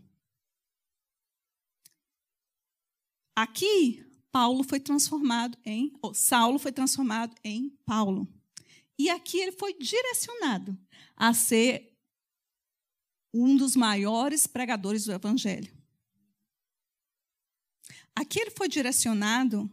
Aqui, 3.37 4.07
Paulo 4.33 4.64
foi 4.64 4.81
transformado 4.81 5.59
em, 5.66 5.92
ou 6.01 6.14
Saulo 6.14 6.59
foi 6.59 6.73
transformado 6.73 7.35
em 7.44 7.68
Paulo. 7.85 8.27
E 8.99 9.11
aqui 9.11 9.38
ele 9.38 9.53
foi 9.53 9.75
direcionado 9.75 10.79
a 11.14 11.35
ser 11.35 11.97
um 13.33 13.57
dos 13.57 13.77
maiores 13.77 14.47
pregadores 14.47 15.05
do 15.05 15.12
evangelho. 15.12 15.73
Aqui 18.14 18.41
ele 18.41 18.51
foi 18.51 18.69
direcionado 18.69 19.71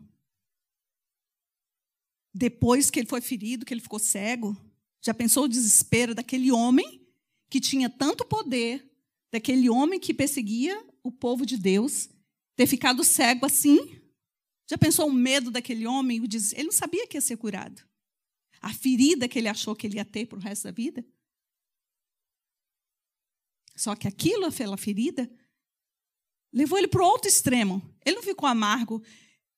depois 2.33 2.91
que 2.91 2.99
ele 2.99 3.07
foi 3.07 3.21
ferido, 3.21 3.65
que 3.65 3.73
ele 3.73 3.81
ficou 3.81 3.97
cego. 3.97 4.55
Já 5.01 5.13
pensou 5.13 5.45
o 5.45 5.47
desespero 5.47 6.13
daquele 6.13 6.51
homem 6.51 7.01
que 7.49 7.59
tinha 7.59 7.89
tanto 7.89 8.25
poder, 8.25 8.87
daquele 9.31 9.69
homem 9.69 9.99
que 9.99 10.13
perseguia 10.13 10.85
o 11.01 11.11
povo 11.11 11.45
de 11.45 11.57
Deus, 11.57 12.09
ter 12.55 12.67
ficado 12.67 13.03
cego 13.03 13.45
assim? 13.45 14.01
Já 14.69 14.77
pensou 14.77 15.07
o 15.07 15.13
medo 15.13 15.49
daquele 15.49 15.87
homem? 15.87 16.17
Ele 16.17 16.63
não 16.63 16.71
sabia 16.71 17.07
que 17.07 17.17
ia 17.17 17.21
ser 17.21 17.37
curado. 17.37 17.81
A 18.61 18.73
ferida 18.73 19.27
que 19.27 19.39
ele 19.39 19.47
achou 19.47 19.75
que 19.75 19.87
ele 19.87 19.97
ia 19.97 20.05
ter 20.05 20.25
para 20.25 20.37
o 20.37 20.41
resto 20.41 20.63
da 20.63 20.71
vida. 20.71 21.05
Só 23.75 23.95
que 23.95 24.07
aquilo, 24.07 24.45
aquela 24.45 24.77
ferida, 24.77 25.29
levou 26.53 26.77
ele 26.77 26.87
para 26.87 27.03
o 27.03 27.05
outro 27.05 27.27
extremo. 27.27 27.81
Ele 28.05 28.15
não 28.15 28.23
ficou 28.23 28.47
amargo. 28.47 29.03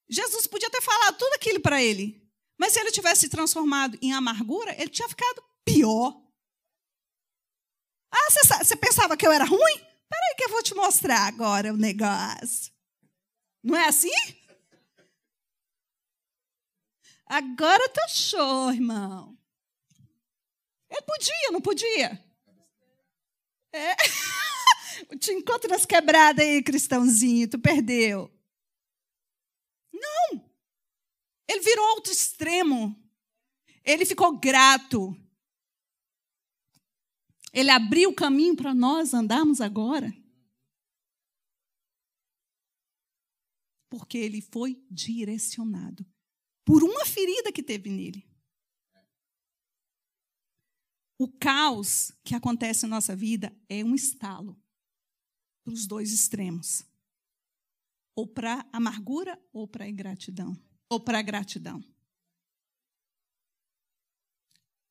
Jesus 0.09 0.47
podia 0.47 0.69
ter 0.69 0.81
falado 0.81 1.17
tudo 1.17 1.33
aquilo 1.33 1.59
para 1.59 1.81
ele. 1.81 2.25
Mas 2.57 2.73
se 2.73 2.79
ele 2.79 2.91
tivesse 2.91 3.29
transformado 3.29 3.97
em 4.01 4.13
amargura, 4.13 4.73
ele 4.81 4.89
tinha 4.89 5.07
ficado 5.07 5.43
pior. 5.63 6.19
Ah, 8.11 8.31
você, 8.31 8.63
você 8.63 8.75
pensava 8.75 9.15
que 9.15 9.27
eu 9.27 9.31
era 9.31 9.45
ruim? 9.45 9.59
Espera 9.59 10.25
aí 10.29 10.35
que 10.35 10.43
eu 10.45 10.49
vou 10.49 10.63
te 10.63 10.73
mostrar 10.73 11.27
agora 11.27 11.73
o 11.73 11.77
negócio. 11.77 12.73
Não 13.63 13.75
é 13.75 13.87
assim? 13.87 14.09
Agora 17.25 17.89
tá 17.89 18.07
show, 18.07 18.71
irmão. 18.71 19.37
Ele 20.89 21.01
podia, 21.01 21.51
não 21.51 21.61
podia? 21.61 22.26
É. 23.73 23.95
Te 25.19 25.31
encontro 25.31 25.69
nas 25.69 25.85
quebradas 25.85 26.45
aí, 26.45 26.61
cristãozinho, 26.63 27.49
tu 27.49 27.59
perdeu. 27.59 28.31
Não. 29.93 30.43
Ele 31.47 31.59
virou 31.61 31.85
outro 31.95 32.11
extremo. 32.11 32.95
Ele 33.83 34.05
ficou 34.05 34.37
grato. 34.37 35.15
Ele 37.53 37.69
abriu 37.69 38.09
o 38.09 38.15
caminho 38.15 38.55
para 38.55 38.73
nós 38.73 39.13
andarmos 39.13 39.61
agora. 39.61 40.13
Porque 43.89 44.17
ele 44.17 44.41
foi 44.41 44.83
direcionado 44.91 46.05
por 46.65 46.83
uma 46.83 47.05
ferida 47.05 47.51
que 47.51 47.63
teve 47.63 47.89
nele. 47.89 48.27
O 51.17 51.27
caos 51.27 52.11
que 52.23 52.35
acontece 52.35 52.83
na 52.83 52.95
nossa 52.95 53.15
vida 53.15 53.55
é 53.67 53.83
um 53.83 53.95
estalo 53.95 54.59
para 55.63 55.73
os 55.73 55.87
dois 55.87 56.13
extremos. 56.13 56.83
Ou 58.15 58.27
para 58.27 58.67
amargura 58.71 59.39
ou 59.51 59.67
para 59.67 59.89
ingratidão. 59.89 60.55
Ou 60.89 60.99
para 60.99 61.21
gratidão. 61.21 61.83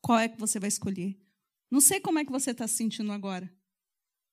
Qual 0.00 0.18
é 0.18 0.28
que 0.28 0.38
você 0.38 0.58
vai 0.58 0.68
escolher? 0.68 1.18
Não 1.70 1.80
sei 1.80 2.00
como 2.00 2.18
é 2.18 2.24
que 2.24 2.30
você 2.30 2.50
está 2.50 2.66
se 2.68 2.76
sentindo 2.76 3.10
agora. 3.10 3.52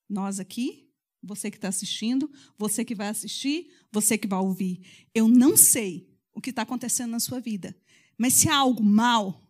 Nós 0.10 0.40
aqui, 0.40 0.92
você 1.22 1.50
que 1.50 1.58
está 1.58 1.70
assistindo, 1.70 2.30
você 2.58 2.84
que 2.84 2.94
vai 2.94 3.08
assistir, 3.08 3.72
você 3.92 4.18
que 4.18 4.28
vai 4.28 4.40
ouvir. 4.40 5.08
Eu 5.14 5.28
não 5.28 5.56
sei 5.56 6.12
o 6.34 6.42
que 6.42 6.50
está 6.50 6.64
acontecendo 6.64 7.12
na 7.12 7.20
sua 7.20 7.40
vida. 7.40 7.76
Mas 8.18 8.34
se 8.34 8.50
há 8.50 8.56
algo 8.58 8.84
mal 8.84 9.42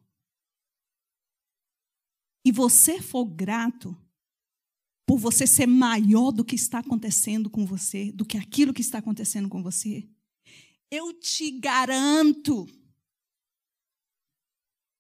e 2.46 2.52
você 2.52 3.02
for 3.02 3.26
grato 3.26 3.98
por 5.06 5.18
você 5.18 5.46
ser 5.46 5.68
maior 5.68 6.32
do 6.32 6.46
que 6.46 6.56
está 6.56 6.80
acontecendo 6.80 7.50
com 7.50 7.66
você, 7.66 8.12
do 8.12 8.26
que 8.26 8.38
aquilo 8.38 8.74
que 8.74 8.82
está 8.82 9.00
acontecendo 9.00 9.50
com 9.50 9.62
você, 9.62 10.08
eu 10.90 11.14
te 11.14 11.52
garanto 11.52 12.68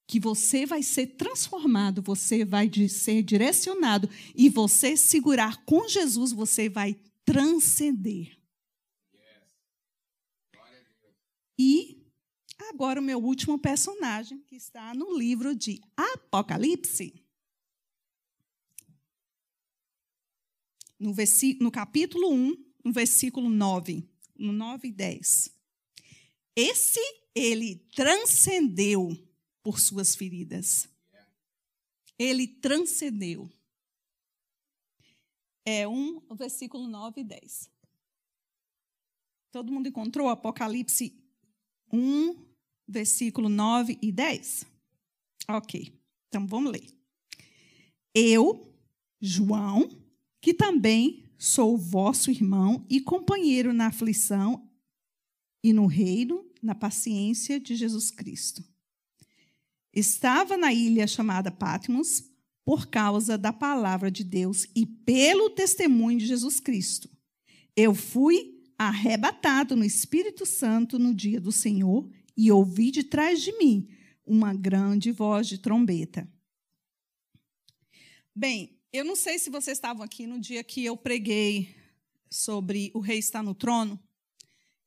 que 0.08 0.20
você 0.20 0.66
vai 0.66 0.84
ser 0.84 1.16
transformado, 1.16 2.02
você 2.02 2.44
vai 2.44 2.70
ser 2.90 3.24
direcionado 3.24 4.10
e 4.36 4.50
você 4.50 4.98
segurar 4.98 5.64
com 5.66 5.88
Jesus, 5.88 6.32
você 6.32 6.70
vai 6.70 7.00
transcender. 7.26 8.38
E 11.58 12.04
agora 12.70 13.00
o 13.00 13.04
meu 13.04 13.20
último 13.20 13.58
personagem, 13.58 14.42
que 14.42 14.56
está 14.56 14.94
no 14.94 15.18
livro 15.18 15.56
de 15.56 15.80
Apocalipse. 15.96 17.23
No, 21.04 21.14
no 21.60 21.70
capítulo 21.70 22.32
1, 22.32 22.66
no 22.86 22.94
versículo 22.94 23.50
9, 23.50 24.08
no 24.38 24.54
9 24.54 24.88
e 24.88 24.92
10. 24.92 25.54
Esse 26.56 27.00
ele 27.36 27.76
transcendeu 27.94 29.18
por 29.62 29.82
suas 29.82 30.16
feridas. 30.16 30.88
Ele 32.18 32.48
transcendeu. 32.48 33.52
É 35.66 35.86
um, 35.88 36.22
o 36.30 36.36
versículo 36.36 36.88
9 36.88 37.20
e 37.20 37.24
10. 37.26 37.70
Todo 39.52 39.72
mundo 39.72 39.88
encontrou 39.88 40.30
Apocalipse 40.30 41.22
1, 41.92 42.36
versículo 42.88 43.50
9 43.50 44.00
e 44.02 44.12
10? 44.12 44.66
Ok, 45.50 45.94
então 46.30 46.48
vamos 46.48 46.72
ler. 46.72 46.88
Eu, 48.14 48.74
João, 49.20 50.03
que 50.44 50.54
também 50.54 51.24
sou 51.38 51.78
vosso 51.78 52.30
irmão 52.30 52.86
e 52.90 53.00
companheiro 53.00 53.72
na 53.72 53.88
aflição 53.88 54.70
e 55.64 55.72
no 55.72 55.86
reino, 55.86 56.46
na 56.62 56.76
paciência 56.76 57.58
de 57.62 57.78
Jesus 57.78 58.12
Cristo. 58.12 58.62
Estava 59.94 60.58
na 60.58 60.74
ilha 60.74 61.08
chamada 61.08 61.50
Patmos 61.50 62.30
por 62.66 62.88
causa 62.88 63.38
da 63.38 63.54
palavra 63.54 64.12
de 64.12 64.22
Deus 64.26 64.68
e 64.76 64.86
pelo 64.86 65.50
testemunho 65.50 66.20
de 66.20 66.26
Jesus 66.26 66.60
Cristo. 66.60 67.10
Eu 67.74 67.96
fui 67.96 68.62
arrebatado 68.78 69.78
no 69.78 69.86
Espírito 69.86 70.46
Santo 70.46 71.00
no 71.00 71.16
dia 71.16 71.40
do 71.40 71.54
Senhor 71.54 72.12
e 72.36 72.52
ouvi 72.52 72.92
de 72.92 73.06
trás 73.06 73.42
de 73.42 73.58
mim 73.58 73.88
uma 74.26 74.54
grande 74.54 75.10
voz 75.10 75.48
de 75.48 75.58
trombeta. 75.58 76.30
Bem, 78.36 78.78
eu 78.94 79.04
não 79.04 79.16
sei 79.16 79.40
se 79.40 79.50
vocês 79.50 79.76
estavam 79.76 80.04
aqui 80.04 80.28
no 80.28 80.40
dia 80.40 80.64
que 80.64 80.86
eu 80.86 80.96
preguei 80.96 81.76
sobre 82.30 82.92
o 82.94 83.00
rei 83.00 83.18
estar 83.18 83.42
no 83.42 83.56
trono. 83.56 84.00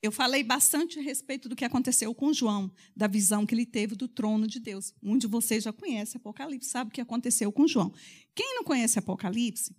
Eu 0.00 0.12
falei 0.12 0.44
bastante 0.44 1.00
a 1.00 1.02
respeito 1.02 1.48
do 1.48 1.56
que 1.56 1.64
aconteceu 1.64 2.14
com 2.14 2.32
João, 2.32 2.70
da 2.94 3.08
visão 3.08 3.44
que 3.44 3.52
ele 3.52 3.66
teve 3.66 3.96
do 3.96 4.06
trono 4.06 4.46
de 4.46 4.60
Deus. 4.60 4.94
Um 5.02 5.18
de 5.18 5.26
vocês 5.26 5.64
já 5.64 5.72
conhece 5.72 6.16
Apocalipse, 6.16 6.68
sabe 6.68 6.90
o 6.90 6.92
que 6.92 7.00
aconteceu 7.00 7.50
com 7.50 7.66
João. 7.66 7.92
Quem 8.32 8.54
não 8.54 8.62
conhece 8.62 8.96
Apocalipse, 9.00 9.74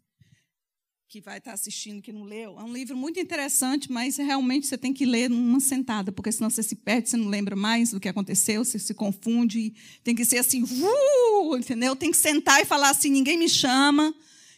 que 1.10 1.22
vai 1.22 1.38
estar 1.38 1.54
assistindo 1.54 2.02
que 2.02 2.12
não 2.12 2.24
leu, 2.24 2.60
é 2.60 2.64
um 2.64 2.74
livro 2.74 2.96
muito 2.98 3.18
interessante, 3.18 3.90
mas 3.90 4.18
realmente 4.18 4.68
você 4.68 4.78
tem 4.78 4.94
que 4.94 5.06
ler 5.06 5.30
numa 5.30 5.60
sentada, 5.62 6.12
porque 6.12 6.32
senão 6.34 6.50
você 6.50 6.62
se 6.62 6.76
perde, 6.76 7.10
você 7.10 7.16
não 7.16 7.30
lembra 7.30 7.56
mais 7.56 7.92
do 7.92 8.00
que 8.00 8.10
aconteceu, 8.10 8.66
você 8.66 8.78
se 8.78 8.94
confunde. 8.94 9.74
Tem 10.04 10.14
que 10.14 10.26
ser 10.26 10.40
assim, 10.40 10.64
uh, 10.64 11.56
entendeu? 11.56 11.96
Tem 11.96 12.12
que 12.12 12.18
sentar 12.18 12.62
e 12.62 12.66
falar 12.66 12.90
assim: 12.90 13.10
ninguém 13.10 13.38
me 13.38 13.48
chama, 13.48 14.14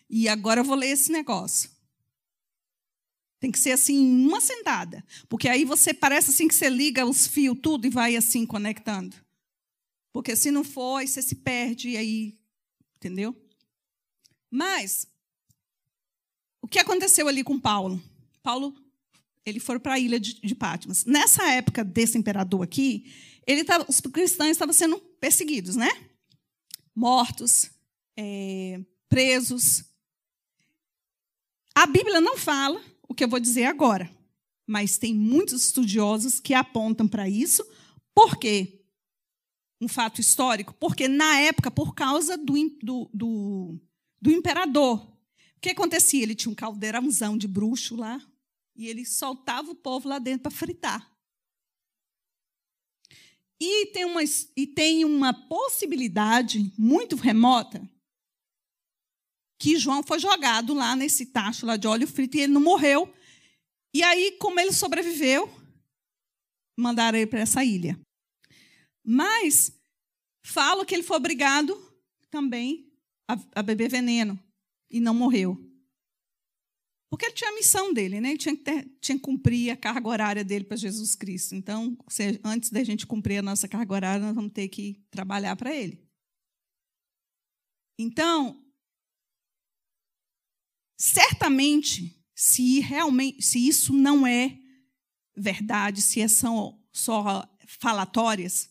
e 0.10 0.28
agora 0.28 0.62
eu 0.62 0.66
vou 0.66 0.76
ler 0.76 0.88
esse 0.88 1.12
negócio. 1.12 1.70
Tem 3.40 3.52
que 3.52 3.60
ser 3.60 3.72
assim, 3.72 4.00
uma 4.26 4.42
sentada, 4.42 5.06
porque 5.30 5.48
aí 5.48 5.64
você 5.64 5.94
parece 5.94 6.32
assim 6.32 6.48
que 6.48 6.56
você 6.56 6.68
liga 6.68 7.06
os 7.06 7.28
fios 7.28 7.58
tudo 7.62 7.86
e 7.86 7.92
vai 7.92 8.16
assim 8.16 8.44
conectando. 8.46 9.16
Porque 10.12 10.36
se 10.36 10.50
não 10.50 10.64
for, 10.64 10.98
aí 10.98 11.08
você 11.08 11.22
se 11.22 11.36
perde 11.36 11.90
e 11.90 11.98
aí, 11.98 12.40
entendeu? 12.98 13.40
Mas 14.50 15.08
o 16.62 16.68
que 16.68 16.80
aconteceu 16.80 17.28
ali 17.28 17.44
com 17.44 17.60
Paulo? 17.60 18.02
Paulo, 18.44 18.76
ele 19.46 19.60
foi 19.60 19.80
para 19.80 19.94
a 19.94 20.00
ilha 20.00 20.20
de, 20.20 20.40
de 20.40 20.56
Patmos. 20.56 21.06
Nessa 21.06 21.50
época 21.52 21.84
desse 21.84 22.18
imperador 22.18 22.64
aqui, 22.64 23.12
ele 23.46 23.64
tava, 23.64 23.86
os 23.90 24.00
cristãos 24.00 24.52
estavam 24.52 24.74
sendo 24.74 25.00
perseguidos, 25.20 25.76
né? 25.76 25.90
Mortos, 26.96 27.70
é, 28.18 28.80
presos. 29.08 29.86
A 31.74 31.86
Bíblia 31.86 32.22
não 32.22 32.38
fala 32.38 32.82
o 33.08 33.14
que 33.14 33.24
eu 33.24 33.30
vou 33.30 33.40
dizer 33.40 33.66
agora, 33.66 34.10
mas 34.68 34.98
tem 34.98 35.14
muitos 35.14 35.66
estudiosos 35.66 36.40
que 36.40 36.54
apontam 36.54 37.08
para 37.08 37.28
isso. 37.28 37.66
Por 38.14 38.38
quê? 38.38 38.84
Um 39.82 39.88
fato 39.88 40.20
histórico. 40.20 40.74
Porque, 40.74 41.08
na 41.08 41.40
época, 41.40 41.72
por 41.72 41.96
causa 41.96 42.38
do, 42.38 42.54
do, 42.84 43.10
do, 43.14 43.80
do 44.22 44.30
imperador, 44.30 45.19
o 45.60 45.62
que 45.62 45.72
acontecia? 45.72 46.24
Ele 46.24 46.36
tinha 46.36 46.50
um 46.50 46.56
caldeirãozão 46.56 47.38
de 47.38 47.46
bruxo 47.46 47.94
lá 47.94 48.26
e 48.74 48.88
ele 48.88 49.06
soltava 49.06 49.70
o 49.70 49.76
povo 49.76 50.08
lá 50.08 50.18
dentro 50.18 50.44
para 50.44 50.52
fritar. 50.52 51.14
E 53.60 53.88
tem, 53.88 54.06
uma, 54.06 54.22
e 54.56 54.66
tem 54.66 55.04
uma 55.04 55.34
possibilidade 55.34 56.72
muito 56.78 57.18
remota 57.18 57.86
que 59.60 59.78
João 59.78 60.02
foi 60.02 60.18
jogado 60.18 60.74
lá 60.74 60.96
nesse 60.96 61.26
tacho 61.26 61.66
lá 61.66 61.76
de 61.76 61.90
óleo 61.90 62.08
frito 62.08 62.38
e 62.38 62.40
ele 62.40 62.54
não 62.54 62.62
morreu. 62.62 63.14
E 63.94 64.02
aí, 64.02 64.38
como 64.40 64.62
ele 64.62 64.72
sobreviveu, 64.72 65.54
mandaram 66.78 67.18
ele 67.18 67.28
para 67.28 67.42
essa 67.42 67.66
ilha. 67.66 68.00
Mas 69.04 69.78
falo 70.46 70.86
que 70.86 70.96
ele 70.96 71.04
foi 71.04 71.18
obrigado 71.18 71.78
também 72.32 72.90
a, 73.28 73.38
a 73.56 73.62
beber 73.62 73.90
veneno 73.90 74.42
e 74.90 75.00
não 75.00 75.14
morreu. 75.14 75.58
Porque 77.10 77.26
ele 77.26 77.34
tinha 77.34 77.50
a 77.50 77.56
missão 77.56 77.92
dele, 77.92 78.22
né? 78.22 78.30
ele 78.30 78.38
tinha 78.38 78.56
que, 78.56 78.64
ter, 78.64 78.86
tinha 79.02 79.18
que 79.18 79.24
cumprir 79.24 79.72
a 79.72 79.78
carga 79.78 80.08
horária 80.08 80.44
dele 80.44 80.64
para 80.64 80.78
Jesus 80.78 81.16
Cristo. 81.16 81.56
Então, 81.56 81.98
se, 82.08 82.40
antes 82.44 82.70
da 82.70 82.84
gente 82.84 83.08
cumprir 83.08 83.40
a 83.40 83.42
nossa 83.42 83.68
carga 83.68 83.94
horária, 83.94 84.26
nós 84.26 84.36
vamos 84.36 84.54
ter 84.54 84.68
que 84.68 85.04
trabalhar 85.10 85.56
para 85.56 85.76
ele. 85.76 86.08
Então, 87.98 88.64
certamente, 90.98 92.24
se 92.36 92.80
realmente, 92.80 93.42
se 93.42 93.68
isso 93.68 93.92
não 93.92 94.26
é 94.26 94.60
verdade, 95.36 96.02
se 96.02 96.28
são 96.30 96.80
só 96.92 97.44
falatórias, 97.66 98.70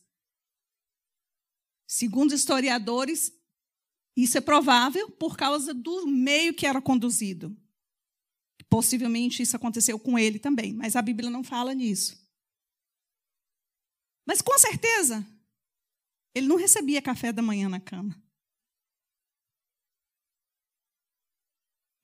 segundo 1.86 2.34
historiadores, 2.34 3.32
isso 4.22 4.36
é 4.36 4.40
provável 4.40 5.08
por 5.12 5.36
causa 5.36 5.72
do 5.72 6.04
meio 6.08 6.52
que 6.52 6.66
era 6.66 6.82
conduzido. 6.82 7.56
Possivelmente 8.68 9.42
isso 9.42 9.54
aconteceu 9.54 9.96
com 9.96 10.18
ele 10.18 10.40
também, 10.40 10.72
mas 10.72 10.96
a 10.96 11.02
Bíblia 11.02 11.30
não 11.30 11.44
fala 11.44 11.72
nisso. 11.72 12.20
Mas 14.26 14.42
com 14.42 14.58
certeza, 14.58 15.24
ele 16.34 16.48
não 16.48 16.56
recebia 16.56 17.00
café 17.00 17.32
da 17.32 17.40
manhã 17.40 17.68
na 17.68 17.78
cama. 17.78 18.20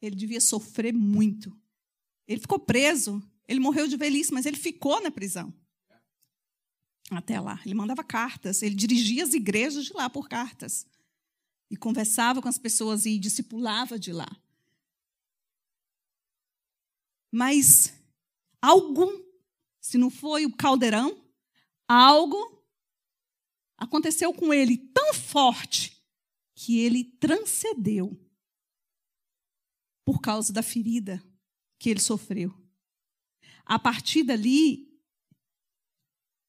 Ele 0.00 0.14
devia 0.14 0.40
sofrer 0.40 0.94
muito. 0.94 1.54
Ele 2.28 2.40
ficou 2.40 2.60
preso, 2.60 3.20
ele 3.48 3.58
morreu 3.58 3.88
de 3.88 3.96
velhice, 3.96 4.32
mas 4.32 4.46
ele 4.46 4.56
ficou 4.56 5.02
na 5.02 5.10
prisão. 5.10 5.52
Até 7.10 7.40
lá. 7.40 7.60
Ele 7.66 7.74
mandava 7.74 8.04
cartas, 8.04 8.62
ele 8.62 8.76
dirigia 8.76 9.24
as 9.24 9.34
igrejas 9.34 9.86
de 9.86 9.92
lá 9.92 10.08
por 10.08 10.28
cartas. 10.28 10.86
E 11.74 11.76
conversava 11.76 12.40
com 12.40 12.46
as 12.46 12.56
pessoas 12.56 13.04
e 13.04 13.18
discipulava 13.18 13.98
de 13.98 14.12
lá. 14.12 14.30
Mas 17.32 17.92
algo, 18.62 19.10
se 19.80 19.98
não 19.98 20.08
foi 20.08 20.46
o 20.46 20.56
caldeirão, 20.56 21.20
algo 21.88 22.64
aconteceu 23.76 24.32
com 24.32 24.54
ele 24.54 24.78
tão 24.78 25.12
forte 25.12 26.00
que 26.54 26.78
ele 26.78 27.02
transcendeu 27.18 28.16
por 30.04 30.20
causa 30.20 30.52
da 30.52 30.62
ferida 30.62 31.20
que 31.76 31.90
ele 31.90 31.98
sofreu. 31.98 32.54
A 33.64 33.80
partir 33.80 34.22
dali, 34.22 34.96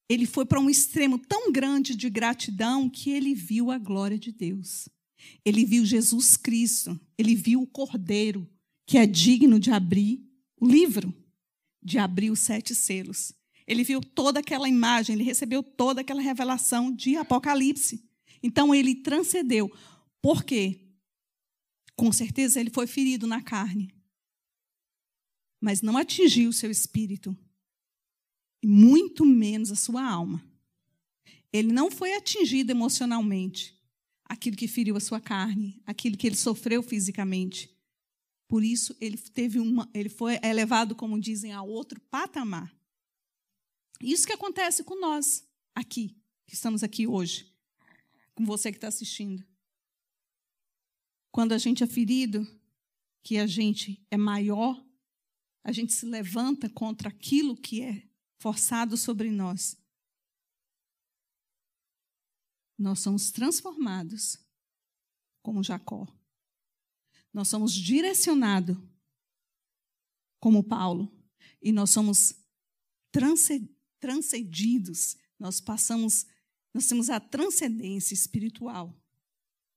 ele 0.08 0.24
foi 0.24 0.46
para 0.46 0.60
um 0.60 0.70
extremo 0.70 1.18
tão 1.18 1.50
grande 1.50 1.96
de 1.96 2.08
gratidão 2.08 2.88
que 2.88 3.10
ele 3.10 3.34
viu 3.34 3.72
a 3.72 3.78
glória 3.78 4.16
de 4.16 4.30
Deus. 4.30 4.88
Ele 5.44 5.64
viu 5.64 5.84
Jesus 5.84 6.36
Cristo, 6.36 6.98
ele 7.16 7.34
viu 7.34 7.62
o 7.62 7.66
Cordeiro, 7.66 8.48
que 8.86 8.98
é 8.98 9.06
digno 9.06 9.58
de 9.58 9.70
abrir 9.70 10.24
o 10.60 10.66
livro 10.66 11.14
de 11.86 11.98
abrir 11.98 12.32
os 12.32 12.40
sete 12.40 12.74
selos. 12.74 13.32
Ele 13.64 13.84
viu 13.84 14.00
toda 14.00 14.40
aquela 14.40 14.68
imagem, 14.68 15.14
ele 15.14 15.22
recebeu 15.22 15.62
toda 15.62 16.00
aquela 16.00 16.20
revelação 16.20 16.92
de 16.92 17.14
Apocalipse. 17.14 18.04
Então 18.42 18.74
ele 18.74 18.96
transcendeu. 18.96 19.72
Por 20.20 20.42
quê? 20.42 20.80
Com 21.94 22.10
certeza 22.10 22.58
ele 22.58 22.70
foi 22.70 22.88
ferido 22.88 23.24
na 23.24 23.40
carne, 23.40 23.94
mas 25.60 25.80
não 25.80 25.96
atingiu 25.96 26.50
o 26.50 26.52
seu 26.52 26.70
espírito, 26.70 27.34
e 28.62 28.66
muito 28.66 29.24
menos 29.24 29.70
a 29.70 29.76
sua 29.76 30.04
alma. 30.04 30.44
Ele 31.52 31.72
não 31.72 31.88
foi 31.88 32.14
atingido 32.14 32.70
emocionalmente, 32.70 33.75
aquilo 34.28 34.56
que 34.56 34.68
feriu 34.68 34.96
a 34.96 35.00
sua 35.00 35.20
carne, 35.20 35.80
aquilo 35.86 36.16
que 36.16 36.26
ele 36.26 36.36
sofreu 36.36 36.82
fisicamente. 36.82 37.74
Por 38.48 38.62
isso 38.62 38.94
ele 39.00 39.16
teve 39.16 39.58
uma, 39.58 39.88
ele 39.94 40.08
foi 40.08 40.38
elevado, 40.42 40.94
como 40.94 41.20
dizem, 41.20 41.52
a 41.52 41.62
outro 41.62 42.00
patamar. 42.00 42.74
Isso 44.00 44.26
que 44.26 44.32
acontece 44.32 44.84
com 44.84 45.00
nós 45.00 45.44
aqui, 45.74 46.16
que 46.46 46.54
estamos 46.54 46.82
aqui 46.82 47.06
hoje, 47.06 47.50
com 48.34 48.44
você 48.44 48.70
que 48.70 48.76
está 48.76 48.88
assistindo. 48.88 49.44
Quando 51.32 51.52
a 51.52 51.58
gente 51.58 51.82
é 51.82 51.86
ferido, 51.86 52.46
que 53.22 53.38
a 53.38 53.46
gente 53.46 54.04
é 54.10 54.16
maior, 54.16 54.84
a 55.64 55.72
gente 55.72 55.92
se 55.92 56.06
levanta 56.06 56.68
contra 56.68 57.08
aquilo 57.08 57.56
que 57.56 57.82
é 57.82 58.02
forçado 58.38 58.96
sobre 58.96 59.30
nós. 59.30 59.76
Nós 62.78 63.00
somos 63.00 63.30
transformados 63.30 64.38
como 65.42 65.62
Jacó. 65.62 66.06
Nós 67.32 67.48
somos 67.48 67.72
direcionados 67.72 68.76
como 70.40 70.62
Paulo 70.62 71.12
e 71.62 71.72
nós 71.72 71.90
somos 71.90 72.34
transcendidos. 74.00 75.16
Nós 75.38 75.60
passamos, 75.60 76.26
nós 76.72 76.86
temos 76.86 77.10
a 77.10 77.20
transcendência 77.20 78.14
espiritual 78.14 78.94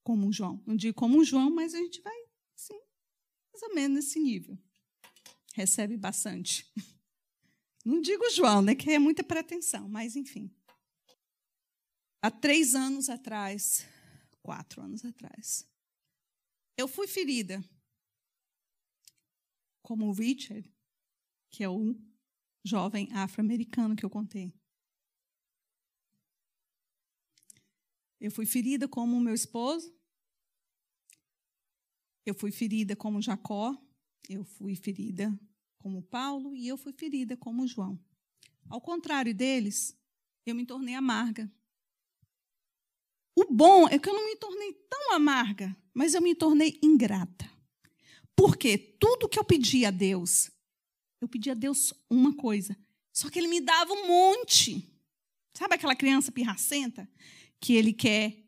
como 0.04 0.32
João. 0.32 0.62
Não 0.66 0.76
digo 0.76 0.96
como 0.96 1.24
João, 1.24 1.50
mas 1.50 1.74
a 1.74 1.78
gente 1.78 2.02
vai, 2.02 2.18
sim, 2.56 2.80
mais 3.52 3.64
ou 3.64 3.76
menos 3.76 3.96
nesse 3.96 4.20
nível. 4.20 4.58
Recebe 5.54 5.98
bastante. 5.98 6.72
Não 7.86 8.02
digo 8.02 8.30
João, 8.32 8.62
né, 8.62 8.76
que 8.76 8.92
é 8.92 9.00
muita 9.00 9.24
pretensão, 9.24 9.88
mas 9.88 10.16
enfim. 10.16 10.52
Há 12.22 12.30
três 12.30 12.76
anos 12.76 13.08
atrás, 13.08 13.88
quatro 14.42 14.82
anos 14.82 15.06
atrás, 15.06 15.66
eu 16.78 16.88
fui 16.88 17.08
ferida. 17.08 17.64
Como 19.82 20.08
o 20.08 20.12
Richard, 20.12 20.70
que 21.50 21.64
é 21.64 21.70
o 21.70 21.96
jovem 22.64 23.10
afro-americano 23.14 23.96
que 23.96 24.06
eu 24.06 24.10
contei. 24.10 24.54
Eu 28.20 28.32
fui 28.32 28.46
ferida 28.46 28.88
como 28.88 29.16
o 29.16 29.22
meu 29.22 29.34
esposo. 29.34 29.98
Eu 32.26 32.36
fui 32.36 32.52
ferida 32.52 32.96
como 32.96 33.22
Jacó. 33.22 33.76
Eu 34.28 34.44
fui 34.44 34.76
ferida 34.76 35.38
como 35.78 36.04
Paulo. 36.04 36.54
E 36.56 36.68
eu 36.68 36.78
fui 36.78 36.92
ferida 36.92 37.38
como 37.38 37.66
João. 37.66 37.98
Ao 38.70 38.82
contrário 38.82 39.34
deles, 39.34 39.98
eu 40.46 40.54
me 40.54 40.66
tornei 40.66 40.96
amarga. 40.96 41.52
O 43.40 43.54
bom 43.54 43.88
é 43.88 43.98
que 43.98 44.10
eu 44.10 44.14
não 44.14 44.26
me 44.26 44.36
tornei 44.36 44.74
tão 44.90 45.14
amarga, 45.14 45.74
mas 45.94 46.14
eu 46.14 46.22
me 46.22 46.36
tornei 46.36 46.78
ingrata. 46.84 47.50
Porque 48.36 48.78
tudo 48.78 49.30
que 49.30 49.40
eu 49.40 49.46
pedi 49.46 49.86
a 49.86 49.92
Deus, 49.92 50.52
eu 51.22 51.28
pedi 51.30 51.50
a 51.50 51.54
Deus 51.54 51.94
uma 52.10 52.36
coisa, 52.36 52.76
só 53.14 53.30
que 53.30 53.40
ele 53.40 53.48
me 53.48 53.62
dava 53.62 53.94
um 53.94 54.08
monte. 54.08 54.94
Sabe 55.54 55.76
aquela 55.76 55.96
criança 55.96 56.34
pirracenta 56.34 57.10
que 57.62 57.76
ele 57.76 57.94
quer 57.94 58.44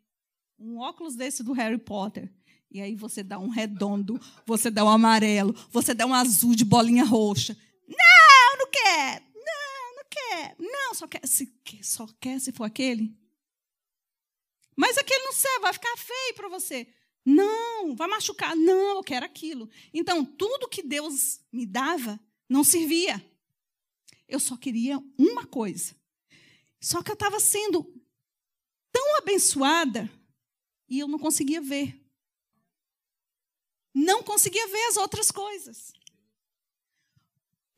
um 0.60 0.78
óculos 0.80 1.16
desse 1.16 1.42
do 1.42 1.54
Harry 1.54 1.78
Potter? 1.78 2.30
E 2.70 2.82
aí 2.82 2.94
você 2.94 3.24
dá 3.24 3.40
um 3.40 3.48
redondo, 3.48 4.20
você 4.46 4.70
dá 4.70 4.84
um 4.84 4.90
amarelo, 4.90 5.56
você 5.70 5.94
dá 5.94 6.06
um 6.06 6.14
azul 6.14 6.54
de 6.54 6.66
bolinha 6.66 7.06
roxa. 7.06 7.58
Não, 7.88 8.58
não 8.58 8.70
quer. 8.70 9.24
Não, 9.36 9.96
não 9.96 10.04
quer. 10.10 10.56
Não, 10.60 10.94
só 10.94 11.08
quer 11.08 11.26
se 11.26 11.50
só 11.82 12.06
quer 12.20 12.42
se 12.42 12.52
for 12.52 12.66
aquele. 12.66 13.21
Mas 14.82 14.98
aquele 14.98 15.24
não 15.26 15.32
serve, 15.32 15.60
vai 15.60 15.74
ficar 15.74 15.96
feio 15.96 16.34
para 16.34 16.50
você. 16.50 16.92
Não, 17.24 17.96
vai 17.96 18.08
machucar. 18.08 18.56
Não, 18.56 18.98
eu 18.98 19.04
quero 19.04 19.24
aquilo. 19.24 19.70
Então, 19.94 20.26
tudo 20.26 20.68
que 20.68 20.82
Deus 20.82 21.40
me 21.52 21.68
dava 21.68 22.20
não 22.50 22.64
servia. 22.64 23.24
Eu 24.28 24.40
só 24.40 24.58
queria 24.58 24.98
uma 25.20 25.46
coisa. 25.46 25.96
Só 26.80 27.04
que 27.04 27.12
eu 27.12 27.14
estava 27.14 27.40
sendo 27.40 27.84
tão 28.92 29.18
abençoada 29.18 30.10
e 30.90 30.98
eu 30.98 31.08
não 31.08 31.20
conseguia 31.20 31.62
ver. 31.62 32.04
Não 33.94 34.24
conseguia 34.24 34.68
ver 34.68 34.86
as 34.86 34.98
outras 34.98 35.30
coisas. 35.30 35.94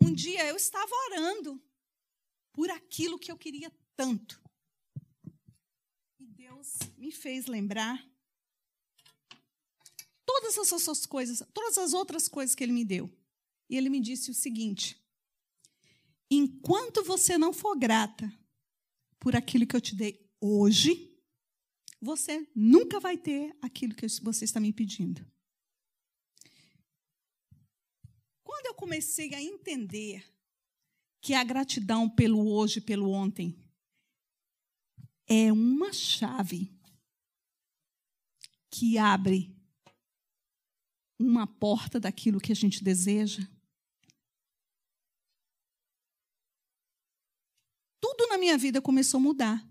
Um 0.01 0.13
dia 0.13 0.45
eu 0.45 0.55
estava 0.55 0.95
orando 1.09 1.61
por 2.53 2.69
aquilo 2.69 3.19
que 3.19 3.29
eu 3.29 3.37
queria 3.37 3.69
tanto. 3.93 4.41
Deus 6.63 6.77
me 6.97 7.11
fez 7.11 7.45
lembrar 7.45 8.09
todas 10.25 10.57
essas 10.57 11.05
coisas, 11.05 11.43
todas 11.53 11.77
as 11.77 11.93
outras 11.93 12.29
coisas 12.29 12.55
que 12.55 12.63
ele 12.63 12.71
me 12.71 12.85
deu. 12.85 13.11
E 13.69 13.75
ele 13.75 13.89
me 13.89 13.99
disse 13.99 14.31
o 14.31 14.33
seguinte: 14.33 14.97
enquanto 16.31 17.03
você 17.03 17.37
não 17.37 17.51
for 17.51 17.77
grata 17.77 18.31
por 19.19 19.35
aquilo 19.35 19.67
que 19.67 19.75
eu 19.75 19.81
te 19.81 19.95
dei 19.95 20.25
hoje, 20.39 21.13
você 22.01 22.47
nunca 22.55 22.99
vai 22.99 23.17
ter 23.17 23.55
aquilo 23.61 23.93
que 23.93 24.07
você 24.21 24.45
está 24.45 24.59
me 24.59 24.71
pedindo. 24.71 25.25
Quando 28.43 28.67
eu 28.67 28.73
comecei 28.73 29.33
a 29.33 29.41
entender 29.41 30.25
que 31.21 31.33
a 31.33 31.43
gratidão 31.43 32.09
pelo 32.09 32.47
hoje, 32.49 32.81
pelo 32.81 33.09
ontem, 33.09 33.62
é 35.35 35.51
uma 35.51 35.91
chave 35.91 36.71
que 38.69 38.99
abre 38.99 39.51
uma 41.19 41.47
porta 41.47 41.99
daquilo 41.99 42.39
que 42.39 42.51
a 42.51 42.55
gente 42.55 42.83
deseja. 42.83 43.41
Tudo 47.99 48.27
na 48.27 48.37
minha 48.37 48.59
vida 48.59 48.79
começou 48.79 49.17
a 49.17 49.23
mudar. 49.23 49.67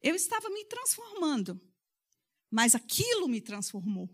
Eu 0.00 0.14
estava 0.14 0.48
me 0.48 0.64
transformando, 0.64 1.60
mas 2.50 2.74
aquilo 2.74 3.28
me 3.28 3.42
transformou. 3.42 4.08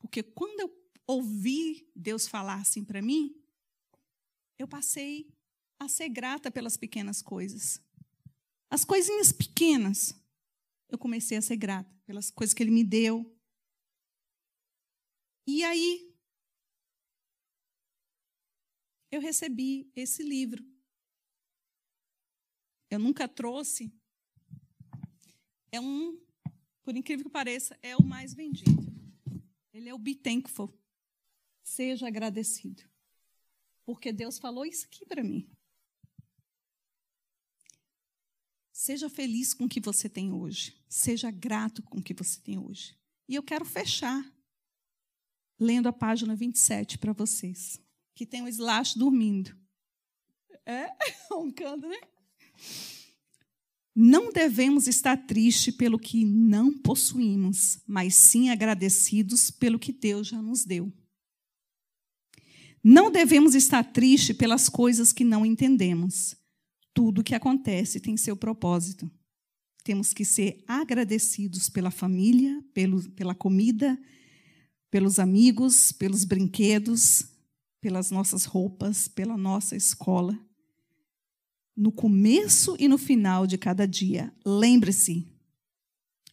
Porque 0.00 0.24
quando 0.24 0.58
eu 0.58 0.90
ouvi 1.06 1.88
Deus 1.94 2.26
falar 2.26 2.60
assim 2.60 2.84
para 2.84 3.00
mim, 3.00 3.40
eu 4.58 4.66
passei 4.66 5.37
a 5.78 5.88
ser 5.88 6.08
grata 6.08 6.50
pelas 6.50 6.76
pequenas 6.76 7.22
coisas. 7.22 7.80
As 8.70 8.84
coisinhas 8.84 9.32
pequenas, 9.32 10.14
eu 10.88 10.98
comecei 10.98 11.36
a 11.38 11.42
ser 11.42 11.56
grata 11.56 11.90
pelas 12.04 12.30
coisas 12.30 12.52
que 12.54 12.62
Ele 12.62 12.70
me 12.70 12.84
deu. 12.84 13.34
E 15.46 15.64
aí, 15.64 16.14
eu 19.10 19.20
recebi 19.20 19.90
esse 19.94 20.22
livro. 20.22 20.64
Eu 22.90 22.98
nunca 22.98 23.28
trouxe 23.28 23.92
é 25.70 25.80
um, 25.80 26.18
por 26.82 26.96
incrível 26.96 27.24
que 27.24 27.30
pareça, 27.30 27.78
é 27.82 27.96
o 27.96 28.02
mais 28.02 28.34
vendido. 28.34 28.70
Ele 29.72 29.88
é 29.88 29.94
o 29.94 29.98
Be 29.98 30.14
Thankful. 30.14 30.72
Seja 31.62 32.06
agradecido. 32.08 32.82
Porque 33.84 34.12
Deus 34.12 34.38
falou 34.38 34.64
isso 34.64 34.86
aqui 34.86 35.04
para 35.04 35.22
mim. 35.22 35.48
Seja 38.80 39.10
feliz 39.10 39.52
com 39.52 39.64
o 39.64 39.68
que 39.68 39.80
você 39.80 40.08
tem 40.08 40.32
hoje. 40.32 40.72
Seja 40.88 41.32
grato 41.32 41.82
com 41.82 41.98
o 41.98 42.02
que 42.02 42.14
você 42.14 42.38
tem 42.40 42.56
hoje. 42.60 42.96
E 43.28 43.34
eu 43.34 43.42
quero 43.42 43.64
fechar 43.64 44.24
lendo 45.58 45.88
a 45.88 45.92
página 45.92 46.36
27 46.36 46.96
para 46.96 47.12
vocês. 47.12 47.80
Que 48.14 48.24
tem 48.24 48.40
o 48.40 48.46
Slash 48.46 48.96
dormindo. 48.96 49.52
É? 50.64 50.92
Roncando, 51.28 51.88
né? 51.88 51.98
Não 53.96 54.32
devemos 54.32 54.86
estar 54.86 55.16
tristes 55.26 55.74
pelo 55.74 55.98
que 55.98 56.24
não 56.24 56.72
possuímos, 56.72 57.80
mas 57.84 58.14
sim 58.14 58.48
agradecidos 58.48 59.50
pelo 59.50 59.80
que 59.80 59.92
Deus 59.92 60.28
já 60.28 60.40
nos 60.40 60.64
deu. 60.64 60.92
Não 62.80 63.10
devemos 63.10 63.56
estar 63.56 63.82
tristes 63.82 64.36
pelas 64.36 64.68
coisas 64.68 65.12
que 65.12 65.24
não 65.24 65.44
entendemos. 65.44 66.37
Tudo 66.98 67.22
que 67.22 67.32
acontece 67.32 68.00
tem 68.00 68.16
seu 68.16 68.36
propósito. 68.36 69.08
Temos 69.84 70.12
que 70.12 70.24
ser 70.24 70.64
agradecidos 70.66 71.68
pela 71.70 71.92
família, 71.92 72.60
pelo, 72.74 73.08
pela 73.10 73.36
comida, 73.36 73.96
pelos 74.90 75.20
amigos, 75.20 75.92
pelos 75.92 76.24
brinquedos, 76.24 77.22
pelas 77.80 78.10
nossas 78.10 78.46
roupas, 78.46 79.06
pela 79.06 79.36
nossa 79.36 79.76
escola 79.76 80.36
no 81.76 81.92
começo 81.92 82.74
e 82.80 82.88
no 82.88 82.98
final 82.98 83.46
de 83.46 83.56
cada 83.56 83.86
dia. 83.86 84.34
Lembre-se 84.44 85.24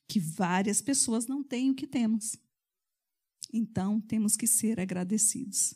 que 0.08 0.20
várias 0.20 0.82
pessoas 0.82 1.28
não 1.28 1.44
têm 1.44 1.70
o 1.70 1.76
que 1.76 1.86
temos. 1.86 2.36
Então, 3.54 4.02
temos 4.02 4.36
que 4.36 4.48
ser 4.48 4.80
agradecidos. 4.80 5.76